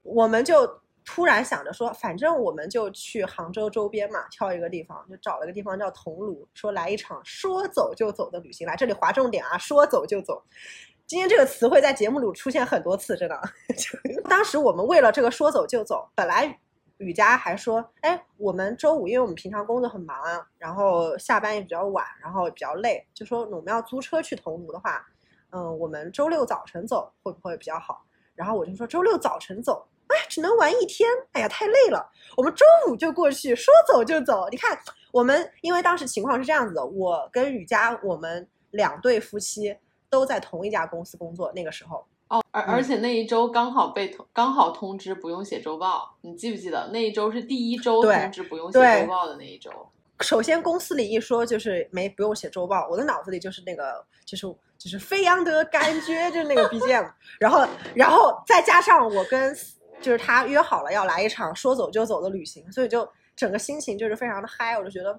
[0.03, 0.69] 我们就
[1.15, 8.67] 突然想着说，反正我们就去杭州周边嘛，挑一个地方，就找了个地方叫桐庐，说来一场说走就走的旅行。
[8.67, 10.43] 来这里划重点啊，说走就走。
[11.07, 13.39] 今天这个词汇在节目里出现很多次，真的。
[14.27, 16.59] 当时我们为了这个说走就走，本来
[16.97, 20.17] 雨佳还说，哎，我们周五，因为我们平常工作很忙，
[20.57, 25.07] 然后下班也比较晚，然后比较累，就说我们要租车去桐庐的话，
[25.51, 28.03] 嗯，我们周六早晨走会不会比较好？
[28.35, 32.11] 然后我就说周六早晨走，哎，只能玩一天，哎呀，太累了。
[32.37, 34.49] 我们周五就过去，说走就走。
[34.51, 34.79] 你看，
[35.13, 39.77] 我们因为当时情况是这样子的，我跟雨佳，我们两对夫妻
[40.11, 42.05] 都在同一家公司工作，那个时候。
[42.29, 49.71] 哦，而而嗯且那一周刚好被通刚好通知不用写周报，你记不记得那一周是第一周通知不用写周报的那一周？
[50.21, 54.47] 首先公司里一说就是没不用写周报，我的脑子里就是那个就是
[54.79, 59.55] 就是飞扬的感觉，就是那个 BGM， 然后然后再加上我跟
[60.03, 65.19] 就是他约好了要来一场说走就走的旅行，所以就整个心情就是非常的嗨，我就觉得。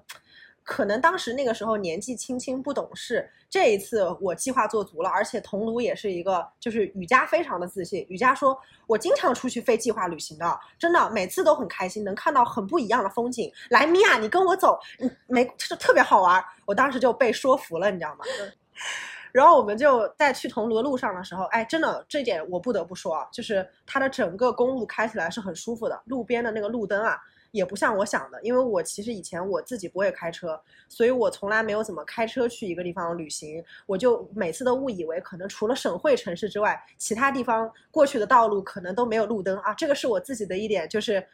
[0.66, 8.06] 可能当时那个时候年纪轻轻不懂事，这一次我计划做足了，而且桐庐也是一个，就是雨佳非常的自信。
[8.08, 13.52] 雨佳说，我经常出去非计划旅行的，真的每次都很开心，能看到很不一样的风景。
[13.68, 14.80] 来，米娅，你跟我走，
[15.26, 16.42] 没就特别好玩。
[16.64, 18.24] 我当时就被说服了，你知道吗？
[19.34, 27.18] 然后我们就在去桐庐路上的时候，哎，真的这点我不得不说啊，就是它的整个公路开起来是很舒服的，路边的那个路灯啊，
[27.50, 30.56] 也不像我想的，因为我其实以前我自己不会开车，
[30.88, 41.26] 所以我从来没有怎么开车去一个地方旅行，我就每次都误以为可能除了省会城市之外，其他地方过去的道路可能都没有路灯啊，这个是我自己的一点，就是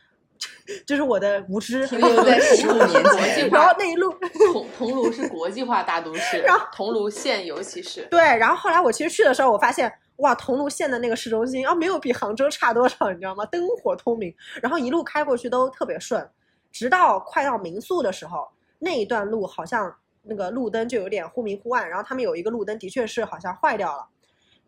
[0.86, 1.86] 就是我的无知。
[1.86, 3.50] 停留在十五年国际前。
[3.50, 4.14] 然后，那一路，
[4.52, 8.02] 桐桐庐是国际化大都市然后，桐庐县尤其是。
[8.10, 13.44] 对，然后后来我其实去的时候，我发现哇，桐庐县的那个市中心啊，没有比杭州差多少，你知道吗？
[13.46, 16.28] 灯火通明，然后一路开过去都特别顺，
[16.70, 18.48] 直到快到民宿的时候，
[18.78, 24.06] 那一段路好像那个路灯就有点忽明忽暗，然后他们有一个路灯的确是好像坏掉了。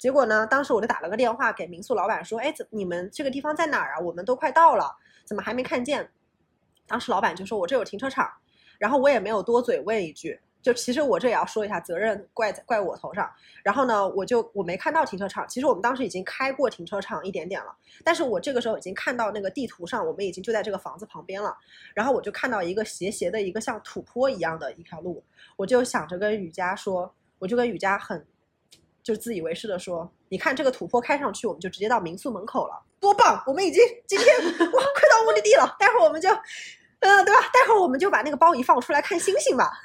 [0.02, 4.00] 结果呢，当时我就打了个电话给民宿老板说：“哎，怎你们这个地方在哪儿啊？
[4.00, 6.10] 我们都快到了，怎么还没看见？”
[6.88, 8.28] 当时老板就说：“我这有停车场。”
[8.80, 13.30] 然后我也没有多嘴问一句，就其实我这也要说一下，责任怪在怪我头上。
[13.62, 21.56] 然后呢，我就我没看到停车场，其实我们当时已经开过停车场一点点了，但是我这个时候已经看到那个地图上，我们已经就在这个房子旁边了。
[21.94, 25.22] 然后我就看到一个斜斜的一个像土坡一样的一条路，
[25.54, 28.26] 我就想着跟雨佳说，我就跟雨佳很
[29.02, 33.42] 就自以为是的说，你看这个土坡开上去，我们就直接到民宿门口了，多棒！
[33.46, 34.36] 我们已经今天
[34.72, 36.28] 哇快到目的地了，待会儿我们就，
[37.00, 37.40] 呃、对吧？
[37.52, 39.72] 待会儿我们就把那个包一放出来看星星吧。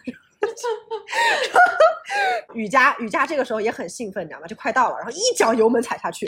[2.53, 4.45] 雨佳雨佳这个时候也很兴奋，你知道吗？
[4.45, 6.27] 就快到了，然后一脚油门踩下去，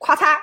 [0.00, 0.36] 咵嚓，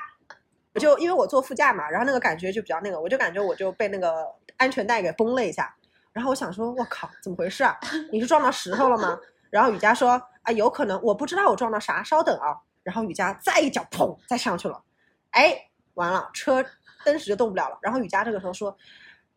[0.73, 5.75] 我就因为我坐副驾嘛，然后那个感觉就比较那个，我就感觉我就被那个安全带给崩了一下，
[6.13, 7.77] 然后我想说，我靠，怎么回事啊？
[8.09, 9.19] 你是撞到石头了吗？
[9.49, 12.56] 然后雨佳说啊，有可能，我不知道我撞到啥，稍等啊。
[12.84, 14.84] 然后雨佳再一脚砰，再上去了，
[15.32, 15.58] 哎，
[15.93, 16.62] 完了，车
[17.06, 17.79] 登时就动不了了。
[17.82, 18.75] 然后雨佳这个时候说，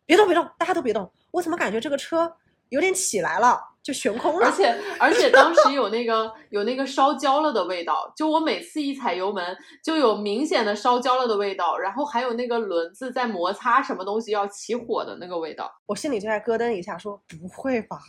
[0.05, 2.37] 别动别动，大家都别动，我怎么感觉这个车
[2.71, 4.47] 有点起来了，就悬空了。
[4.47, 15.73] 而且而且当时有那个有那个烧焦了的味道，就我每次一踩油门，就有明显的烧焦了的味道，然后还有那个轮子在摩擦什么东西要起火的那个味道。
[15.87, 18.01] 我心里就在咯噔一下，说不会吧？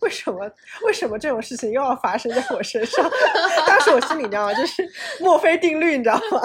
[0.00, 0.50] 为什么
[0.84, 3.08] 为什么这种事情又要发生在我身上？
[3.66, 4.54] 当时我心里你知道吗？
[4.54, 4.86] 就是
[5.20, 6.40] 墨菲定律，你知道吗？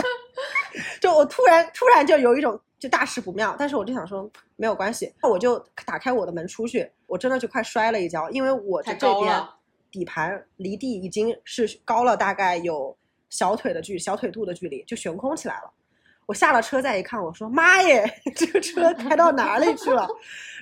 [1.01, 9.43] 就我突然突然就有一种就大事不妙，但是我就想说没有关系，我就打开我的门出去，我真的就快摔了一跤，因为我太的这边
[9.91, 12.95] 底盘离地已经是高了大概有
[13.29, 15.73] 小腿的距小腿肚的距离，就悬空起来了。
[16.29, 20.07] 我下了车再一看，我说妈耶，这个车开到哪里去了？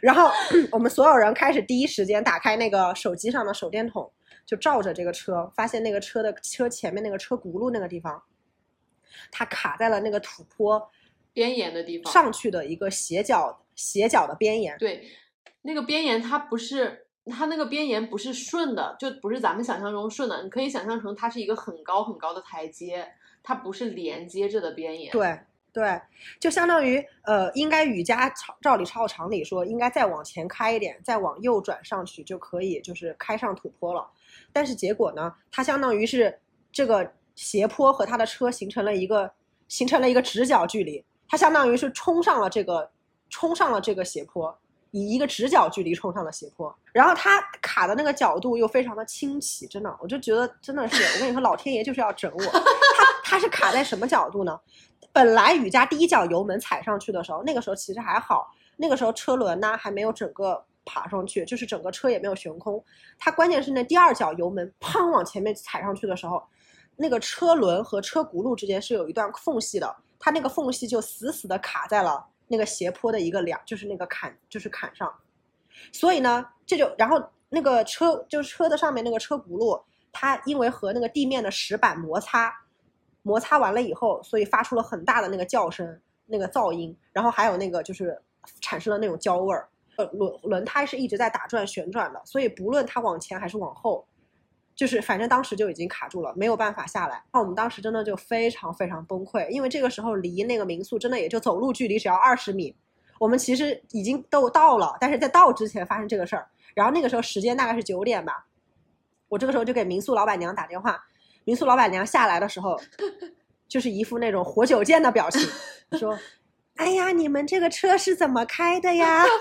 [0.02, 0.32] 然后
[0.72, 4.10] 我们所有人开始第一时间打开那个手机上的手电筒，
[4.46, 8.24] 就照着这个车，发现那个车的车前面那个车轱辘那个地方，
[9.30, 10.90] 它卡在了那个土坡
[11.34, 14.78] 边沿的地方上去的一个斜角斜角的边沿。
[14.78, 15.06] 对，
[15.64, 20.44] 那个边沿它不是它那个边沿不是顺的，就不是咱们想象中顺的。
[20.44, 23.06] 你可以想象成它是一个很高很高的台阶，
[23.44, 25.12] 它不是连接着的边沿。
[25.12, 25.38] 对
[25.78, 26.02] 对，
[26.40, 28.28] 就相当于呃，应该雨佳
[28.64, 34.10] 照理照常理说，应该再往前开一点，再往右转上去就可以，就是开上土坡了。
[34.52, 36.36] 但是结果呢，它相当于是
[36.72, 39.32] 这个斜坡和他的车形成了一个
[39.68, 42.90] 形成了一个直角距离，它相当于是冲上了这个
[43.30, 44.58] 冲上了这个斜坡，
[44.90, 52.44] 以一个直角距离冲上了斜坡，然后他卡的那个角度又非常的清奇，真的，我就觉得真的是，我跟你说，老天爷就是要整我。
[52.98, 54.60] 他他是卡在什么角度呢？
[55.18, 62.86] 本来雨佳第一脚油门踩上去的时候，那个时候其实还好，那个时候车轮呢还没有整个爬上去，就是整个车也没有悬空。
[63.18, 66.44] 它关键是那第二脚油门砰往前面踩上去的时候，
[66.96, 75.12] 那个车轮和车轱辘之间是有一段缝隙的，它那个缝隙就死死的卡在了那个斜坡的一个梁，就是那个坎，就是坎上。
[75.92, 82.54] 所以呢，这就然后那个车就是车的上面那个车轱辘，它因为和那个地面的石板摩擦，
[83.28, 85.86] 摩擦完了以后，所以发出了很大的那个叫声，
[86.26, 88.18] 那个噪音，然后还有那个就是
[88.62, 89.68] 产生了那种焦味儿。
[89.98, 94.08] 呃，轮轮胎是一直在打转旋转的，所以不论它往前还是往后，
[94.76, 97.22] 就是反正当时就已经卡住了，没有办法下来。
[97.34, 102.74] 那我们当时真的就非常非常崩溃，因为这个时候离那个民宿真的也就走路距离只要二十米，
[103.20, 108.46] 我们其实已经都到了，但是在到之前发生这个事儿，然后那个时候时间大概是九点吧，
[109.30, 111.04] 我这个时候就给民宿老板娘打电话，
[111.48, 112.78] 民宿老板娘下来的时候，
[113.70, 115.50] 就是一副那种活久见的表情，
[115.98, 116.20] 说
[116.76, 119.24] ：“哎呀，你们这个车是怎么开的呀？”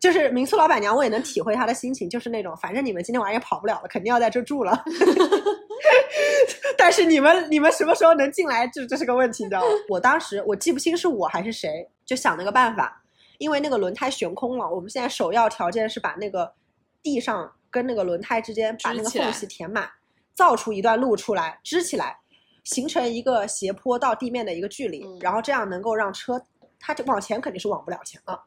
[0.00, 4.82] 就是民宿老板娘，我也能体会她的心情，就是那种反正你们今天晚上也跑不了了，肯定要在这住了。
[6.76, 9.68] 但是你们你们什么时候能进来，这这是个问题，你知道吗？
[9.88, 13.00] 我当时我记不清是我还是谁，就想了个办法，
[13.38, 16.52] 因为那个轮胎悬空了，我们现在首要条件是把那个
[17.00, 19.88] 地上跟那个轮胎之间把那个缝隙填满，
[20.34, 22.18] 造出一段路出来，支起来，
[22.64, 26.42] 形成一个斜坡到地面的一个距离，嗯然后这样能够让车
[26.78, 28.38] 它就往前肯定是往不了前啊，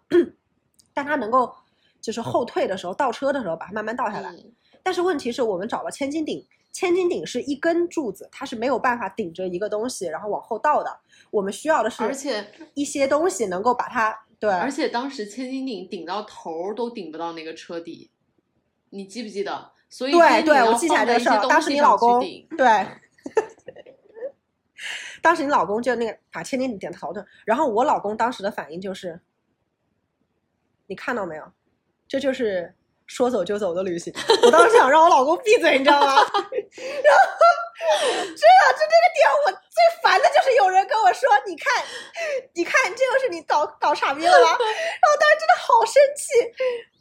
[0.93, 1.53] 但它能够
[2.01, 4.30] 就是后退的时候倒车的时候把它慢慢倒下来。
[4.32, 4.53] 嗯
[4.86, 10.93] 但是问题是我们找了千斤顶，千斤顶是一根柱子，它是没有办法顶着一个东西然后往后倒的。
[11.32, 18.11] 我们需要的是，而且一些东西能够把它对，而且当时千斤顶顶到头儿都顶不到那个车底，
[18.93, 19.71] 你记不记得？
[19.89, 21.47] 所以对对，我记起来这个事儿。
[21.47, 22.87] 当时你老公顶对，
[25.21, 29.19] 当时你老公就那个把千斤顶点头的，然后我老公当时的反应就是，
[30.87, 31.51] 你看到没有？
[32.07, 32.75] 这就是
[33.14, 34.11] 说走就走的旅行。
[34.41, 36.07] 我当时想让我老公闭嘴，你知道吗？
[36.18, 36.26] 然后，
[38.09, 41.72] 真的，就这个点我最烦的就是有人跟我说，你看，
[42.53, 44.49] 你看，这就是你搞搞傻逼了吧？
[44.57, 46.34] 然后当时真的好生气。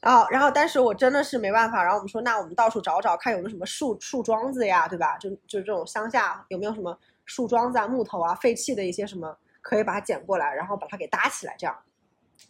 [0.00, 5.16] 啊，然后但是我真的是没办法，然后我们说，那我们到处找找，看有没有什么树树桩子呀，对吧？
[5.18, 6.94] 就就这种乡下有没有什么
[7.24, 11.74] 树桩子啊、木头啊、废弃的一些什么，可以把它捡过来，然后把它给搭起来，这样，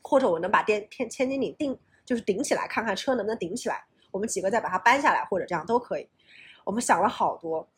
[0.03, 6.09] 或者我能把电天千斤顶定就是顶起来，看看车能不能顶起来，我们几个再把它搬下来，或者这样都可以。
[6.64, 7.68] 我们想了好多，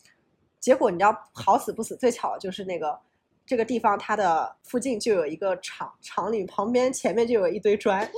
[0.60, 2.98] 结果你知道，好死不死，最巧的就是那个
[3.46, 8.08] 这个地方它的附近就有一个厂，厂里旁边前面就有一堆砖。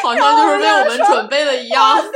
[0.00, 1.96] 好像就是为我们准备的一样。
[1.96, 2.12] 对，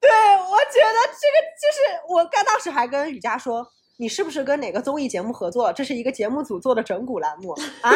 [0.00, 3.66] 对我觉得这个就是我刚当时还跟雨佳说，
[3.98, 5.72] 你是不是跟哪个综艺节目合作了？
[5.74, 7.52] 这是一个节目组做的整蛊栏目
[7.82, 7.92] 啊？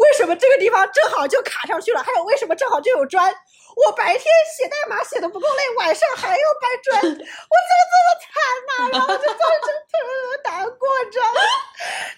[0.00, 2.02] 为什么这个地方正好就卡上去了？
[2.02, 3.32] 还有为什么正好就有砖？
[3.76, 4.24] 我白天
[4.56, 8.32] 写代码写的不够累，晚上还要搬砖，我怎么这么惨
[8.66, 11.40] 呐、然后就当时特难过，你知道吗？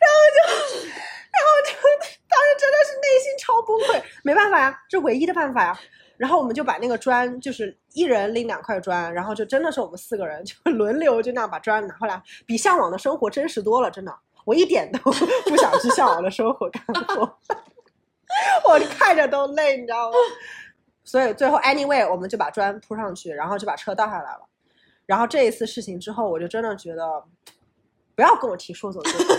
[0.01, 0.39] 然后就，
[1.31, 1.73] 然后就
[2.29, 5.79] 当时真的是内心超崩溃，没办法呀，这唯一的办法呀。
[6.17, 14.99] 然后我们就把那个砖，就是一人拎两块砖，然后就真的是我们四个人就轮流就那样把砖拿回来，比向往的生活真实多了，真的，我一点都
[15.47, 16.83] 不想去向往的生活干
[17.17, 17.23] 活，
[18.69, 20.17] 我看着都累，你知道吗？
[21.05, 24.49] 所以最后 anyway 我们就把砖铺上去，然后就把车倒下来了。
[25.05, 27.25] 然后这一次事情之后，我就真的觉得，
[28.15, 29.35] 不要跟我提说走就走，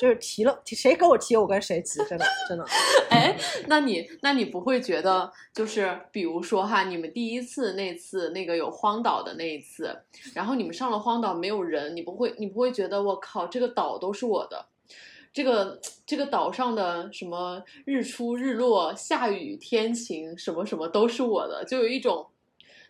[0.00, 2.64] 就是提了，谁跟我提，我跟谁急，真的真的。
[3.10, 3.36] 哎，
[3.66, 9.96] 那你那你不会觉得就是比如说哈，你们第一次那次那个有荒岛的那一次，
[10.34, 14.66] 然后你们上了荒岛没有人，你不会你不会觉得我靠这个岛都是我的，
[15.32, 22.28] 这个这个岛上的什么日出日落、下雨天晴什么什么都是我的，就有一种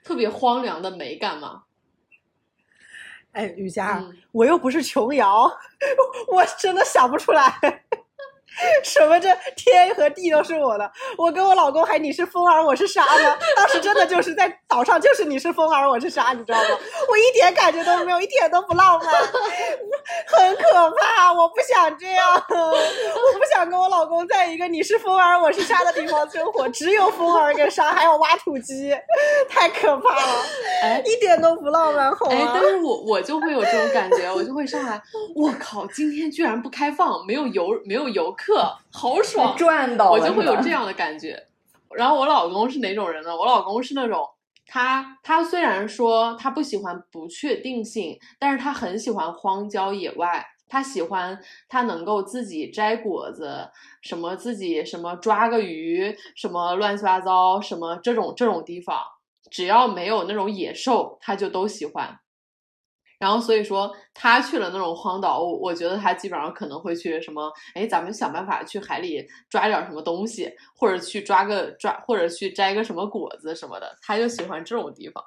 [0.02, 1.64] 特别荒凉的美感吗？
[3.36, 5.50] 哎，雨佳，嗯我又不是琼瑶，
[6.28, 7.52] 我真的想不出来。
[8.82, 13.36] 什么这天和地都是我的，我跟我老公还你是风儿我是沙呢。
[13.56, 16.68] 当时真的就是在岛上就是你是风儿我是沙，你知道吗？
[17.08, 19.14] 我一点感觉都没有，一点都不浪漫，
[20.26, 21.32] 很可怕。
[21.32, 28.96] 我不想这样， 我不想跟我老公在一个你是风儿我是沙的地方生活，只有风儿跟沙，还有挖土机，
[29.48, 30.44] 太可怕了，
[30.82, 32.62] 哎一点都不浪漫，好哎，吗但？
[32.62, 35.00] 是我我就会有这种感觉，我就会上来，
[35.34, 38.45] 我靠，今天居然不开放，没有游没有游客，
[38.92, 41.46] 好爽，赚到了，我就会有这样的感觉。
[41.94, 43.36] 然后我老公是哪种人呢？
[43.36, 44.28] 我老公是那种。
[44.68, 50.44] 他他虽然说他不喜欢不确定性，但是他很喜欢荒郊野外。
[50.68, 51.38] 他喜欢
[51.68, 53.70] 他能够自己摘果子，
[54.02, 59.00] 什么自己什么抓个鱼，什么乱七八糟，什么这种这种地方，
[59.48, 62.18] 只要没有那种野兽，他就都喜欢。
[63.18, 75.24] 然后所以说他去了那种荒岛，我我觉得他基本上可能会去什么，哎，咱们想办法去海里抓点什么东西，或者去抓个抓，或者去摘个什么果子什么的，他就喜欢这种地方。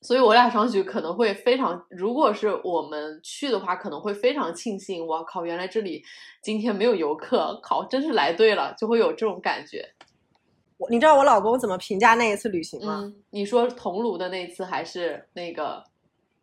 [0.00, 6.04] 所以我俩上去可能会非常，如果是我们去的话，可能会非常庆幸，我靠，原来这里
[6.40, 9.84] 今天没有游客，靠，真是来对了，就会有这种感觉。
[10.76, 13.00] 我你知道我老公怎么评价那一次旅行吗？
[13.02, 15.82] 嗯，你说桐庐的那次还是那个？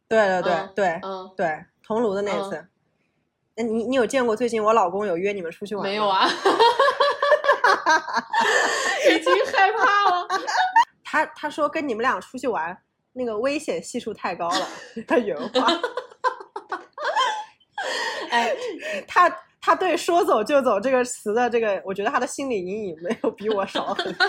[0.07, 2.65] 对对对、嗯对嗯，对，桐庐的那一次。
[3.55, 5.89] 那你你有见过最近我老公有约你们出去玩吗？
[5.89, 6.07] 没有。
[6.07, 6.27] 啊，
[9.09, 10.27] 已经害怕了。
[11.03, 12.77] 他他说跟你们俩出去玩，
[13.13, 14.67] 那个危险系数太高了，
[15.07, 15.65] 他原话。
[18.29, 18.53] 哎，
[19.07, 19.29] 他
[19.61, 24.27] 他对“说走就走”这个词的这个，我觉得他的心理阴影没有比我少很多。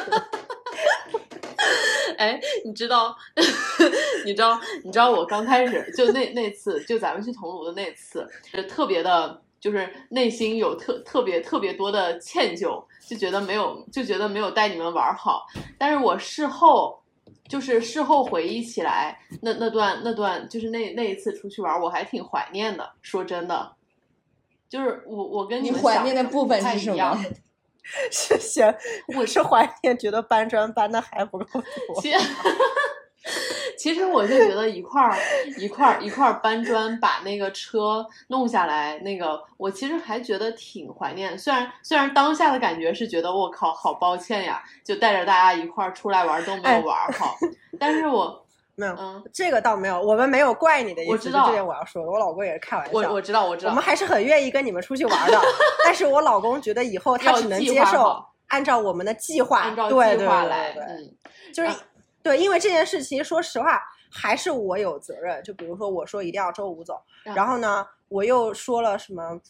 [2.17, 3.17] 哎，你知道，
[4.25, 15.47] 你知道，你知道我刚开始就那那次，就咱们去桐庐的那次，就特别的，就是内心有特特别特别多的歉疚，就觉得没有，就觉得没有带你们玩好。
[15.79, 17.01] 但是我事后，
[17.49, 22.91] 就是事后回忆起来，那那段那段，就是那那一次出去玩，我还挺怀念的。
[23.03, 23.73] 说真的，
[24.69, 27.25] 就是我我跟你怀念的部分是一样么？
[28.11, 28.77] 是嫌
[29.17, 32.01] 我是怀念，觉得搬砖搬的还不够多。
[32.01, 32.13] 其
[33.77, 35.17] 其实我就觉得一块儿
[35.59, 41.37] 一块儿一块儿搬砖把那个车弄下来，那个我其实还觉得挺怀念。
[41.39, 47.37] 虽然虽然当下的感觉是觉得我靠好抱歉呀，就带着大家一块儿出来玩都没哎有玩好，
[47.79, 48.46] 但是我
[48.77, 51.13] 没有，嗯，这个倒没有，我们没有怪你的意思。
[51.13, 52.93] 我知道就这点我要说的，我老公也是开玩笑。
[52.93, 55.41] 我我知道我知道，我们还是很愿意跟你们出去玩的，
[55.85, 61.17] 但是我老公觉得以后他只能接受按照我们的计划，按照对计划对来，对对对嗯，
[61.53, 61.77] 就是、啊
[62.23, 65.43] 对，因为这件事情，说实话还是我有责任。
[65.43, 69.41] 就比如说我说一定要周五走，啊然后呢，我又说了什么，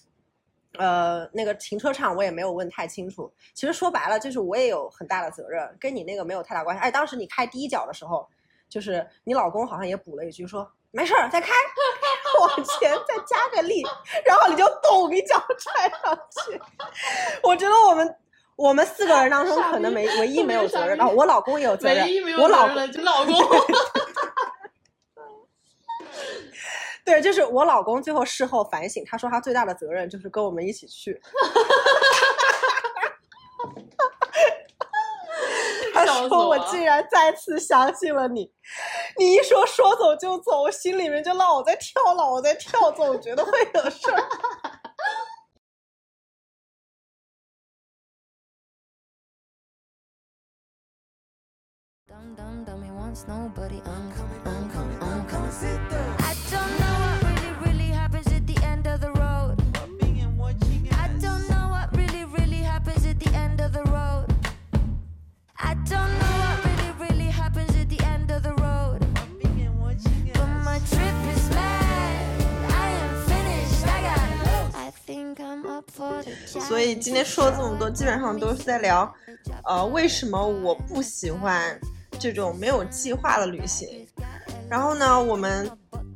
[0.79, 3.33] 呃，那个停车场我也没有问太清楚。
[3.55, 6.83] 其实说白了，就是我也有很大的责任，跟你那个没有太大关系。
[6.83, 8.29] 哎，当时你开第一脚的时候，
[8.69, 11.53] 就是你老公好像也补了一句说没事儿，再开，
[12.41, 13.83] 往前再加个力，
[14.25, 16.61] 然后你就咚一脚踹上去。
[17.43, 18.17] 我觉得我们。
[18.57, 23.37] 我们四个人当中，可能没唯一没有责任，傻逼然后我老公也有责任唯一没，有我老公责任的就老公。
[27.05, 31.21] 对，就是我老公最后事后反省，他说他最大的责任就是跟我们一起去。
[35.93, 38.51] 他笑死说：“我我竟然再次相信了你，
[39.19, 44.23] 你一说说走就走，我心里面就老在跳，老在跳，总觉得会有事儿。
[76.45, 79.13] 所以今天说了这么多，基本上都是在聊，
[79.65, 81.79] 呃，为什么我不喜欢
[82.19, 84.07] 这种没有计划的旅行。
[84.69, 85.71] 然后呢，我们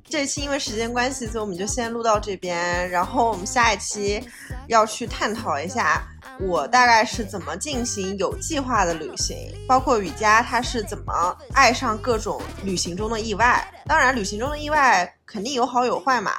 [0.05, 2.91] 这期因为时间关系，所以我们就先录到这边。
[2.91, 4.21] 然后我们下一期
[4.67, 6.03] 要去探讨一下
[6.41, 9.37] 我大概是怎么进行有计划的旅行，
[9.69, 13.65] 包括雨佳她是怎么爱上各种旅行中的意外。
[13.87, 16.33] 当然，旅行中的意外肯定有好有坏嘛。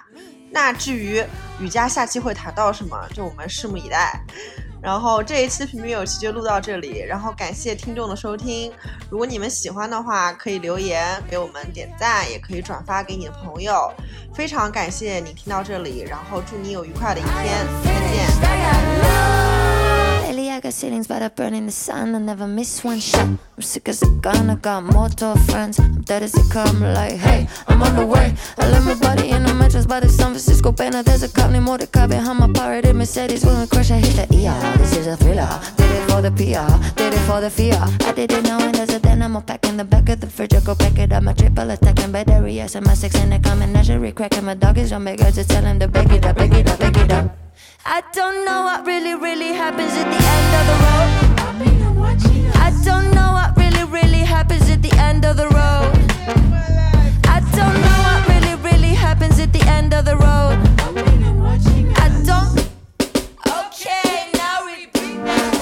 [0.52, 1.24] 那至于
[1.60, 4.20] 雨佳下期会谈到什么，就我们拭目以待。
[4.82, 8.74] 然后这一期平平有奇就录到这里，然后感谢听众的收听。
[9.12, 13.94] 如果你们喜欢的话，可以留言给我们点赞，也可以转发给你的朋友。
[14.34, 19.51] 非常感谢你听到这里，然后祝你有愉快的一天，再见。
[20.62, 22.14] I got ceilings but I burn in the sun.
[22.14, 23.28] I never miss one shot.
[23.28, 24.48] I'm sick as a gun.
[24.48, 25.80] I got mortal friends.
[25.80, 26.82] I'm dead as they come.
[26.82, 28.36] Like hey, I'm on the way.
[28.60, 31.02] I left my body in a mattress by the San Francisco banner.
[31.02, 33.44] There's a cop named Mordecai behind my pirated Mercedes.
[33.44, 34.78] When we crash, I hit the ER.
[34.78, 35.50] This is a thriller.
[35.78, 36.70] Did it for the PR.
[36.96, 37.82] Did it for the fear.
[37.82, 40.54] I did it knowing there's a I'm pack in the back of the fridge.
[40.54, 41.24] I go pack it up.
[41.24, 42.54] My triple attacking battery.
[42.54, 44.12] Yes, and my six in the common menagerie.
[44.12, 46.78] Cracking my dog is on just tell him to beg it up, beg it up,
[46.78, 47.51] beg it up.
[47.84, 51.10] I don't know what really, really happens at the end of the road.
[52.56, 55.92] I don't know what really, really happens at the end of the road.
[57.28, 60.60] I don't know what really, really happens at the end of the road.
[61.98, 62.70] I don't.
[63.48, 65.54] Okay, now repeat that.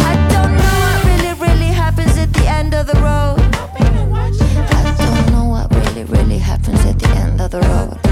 [0.00, 3.38] I don't know what really, really happens at the end of the road.
[4.72, 8.11] I don't know what really, really happens at the end of the road.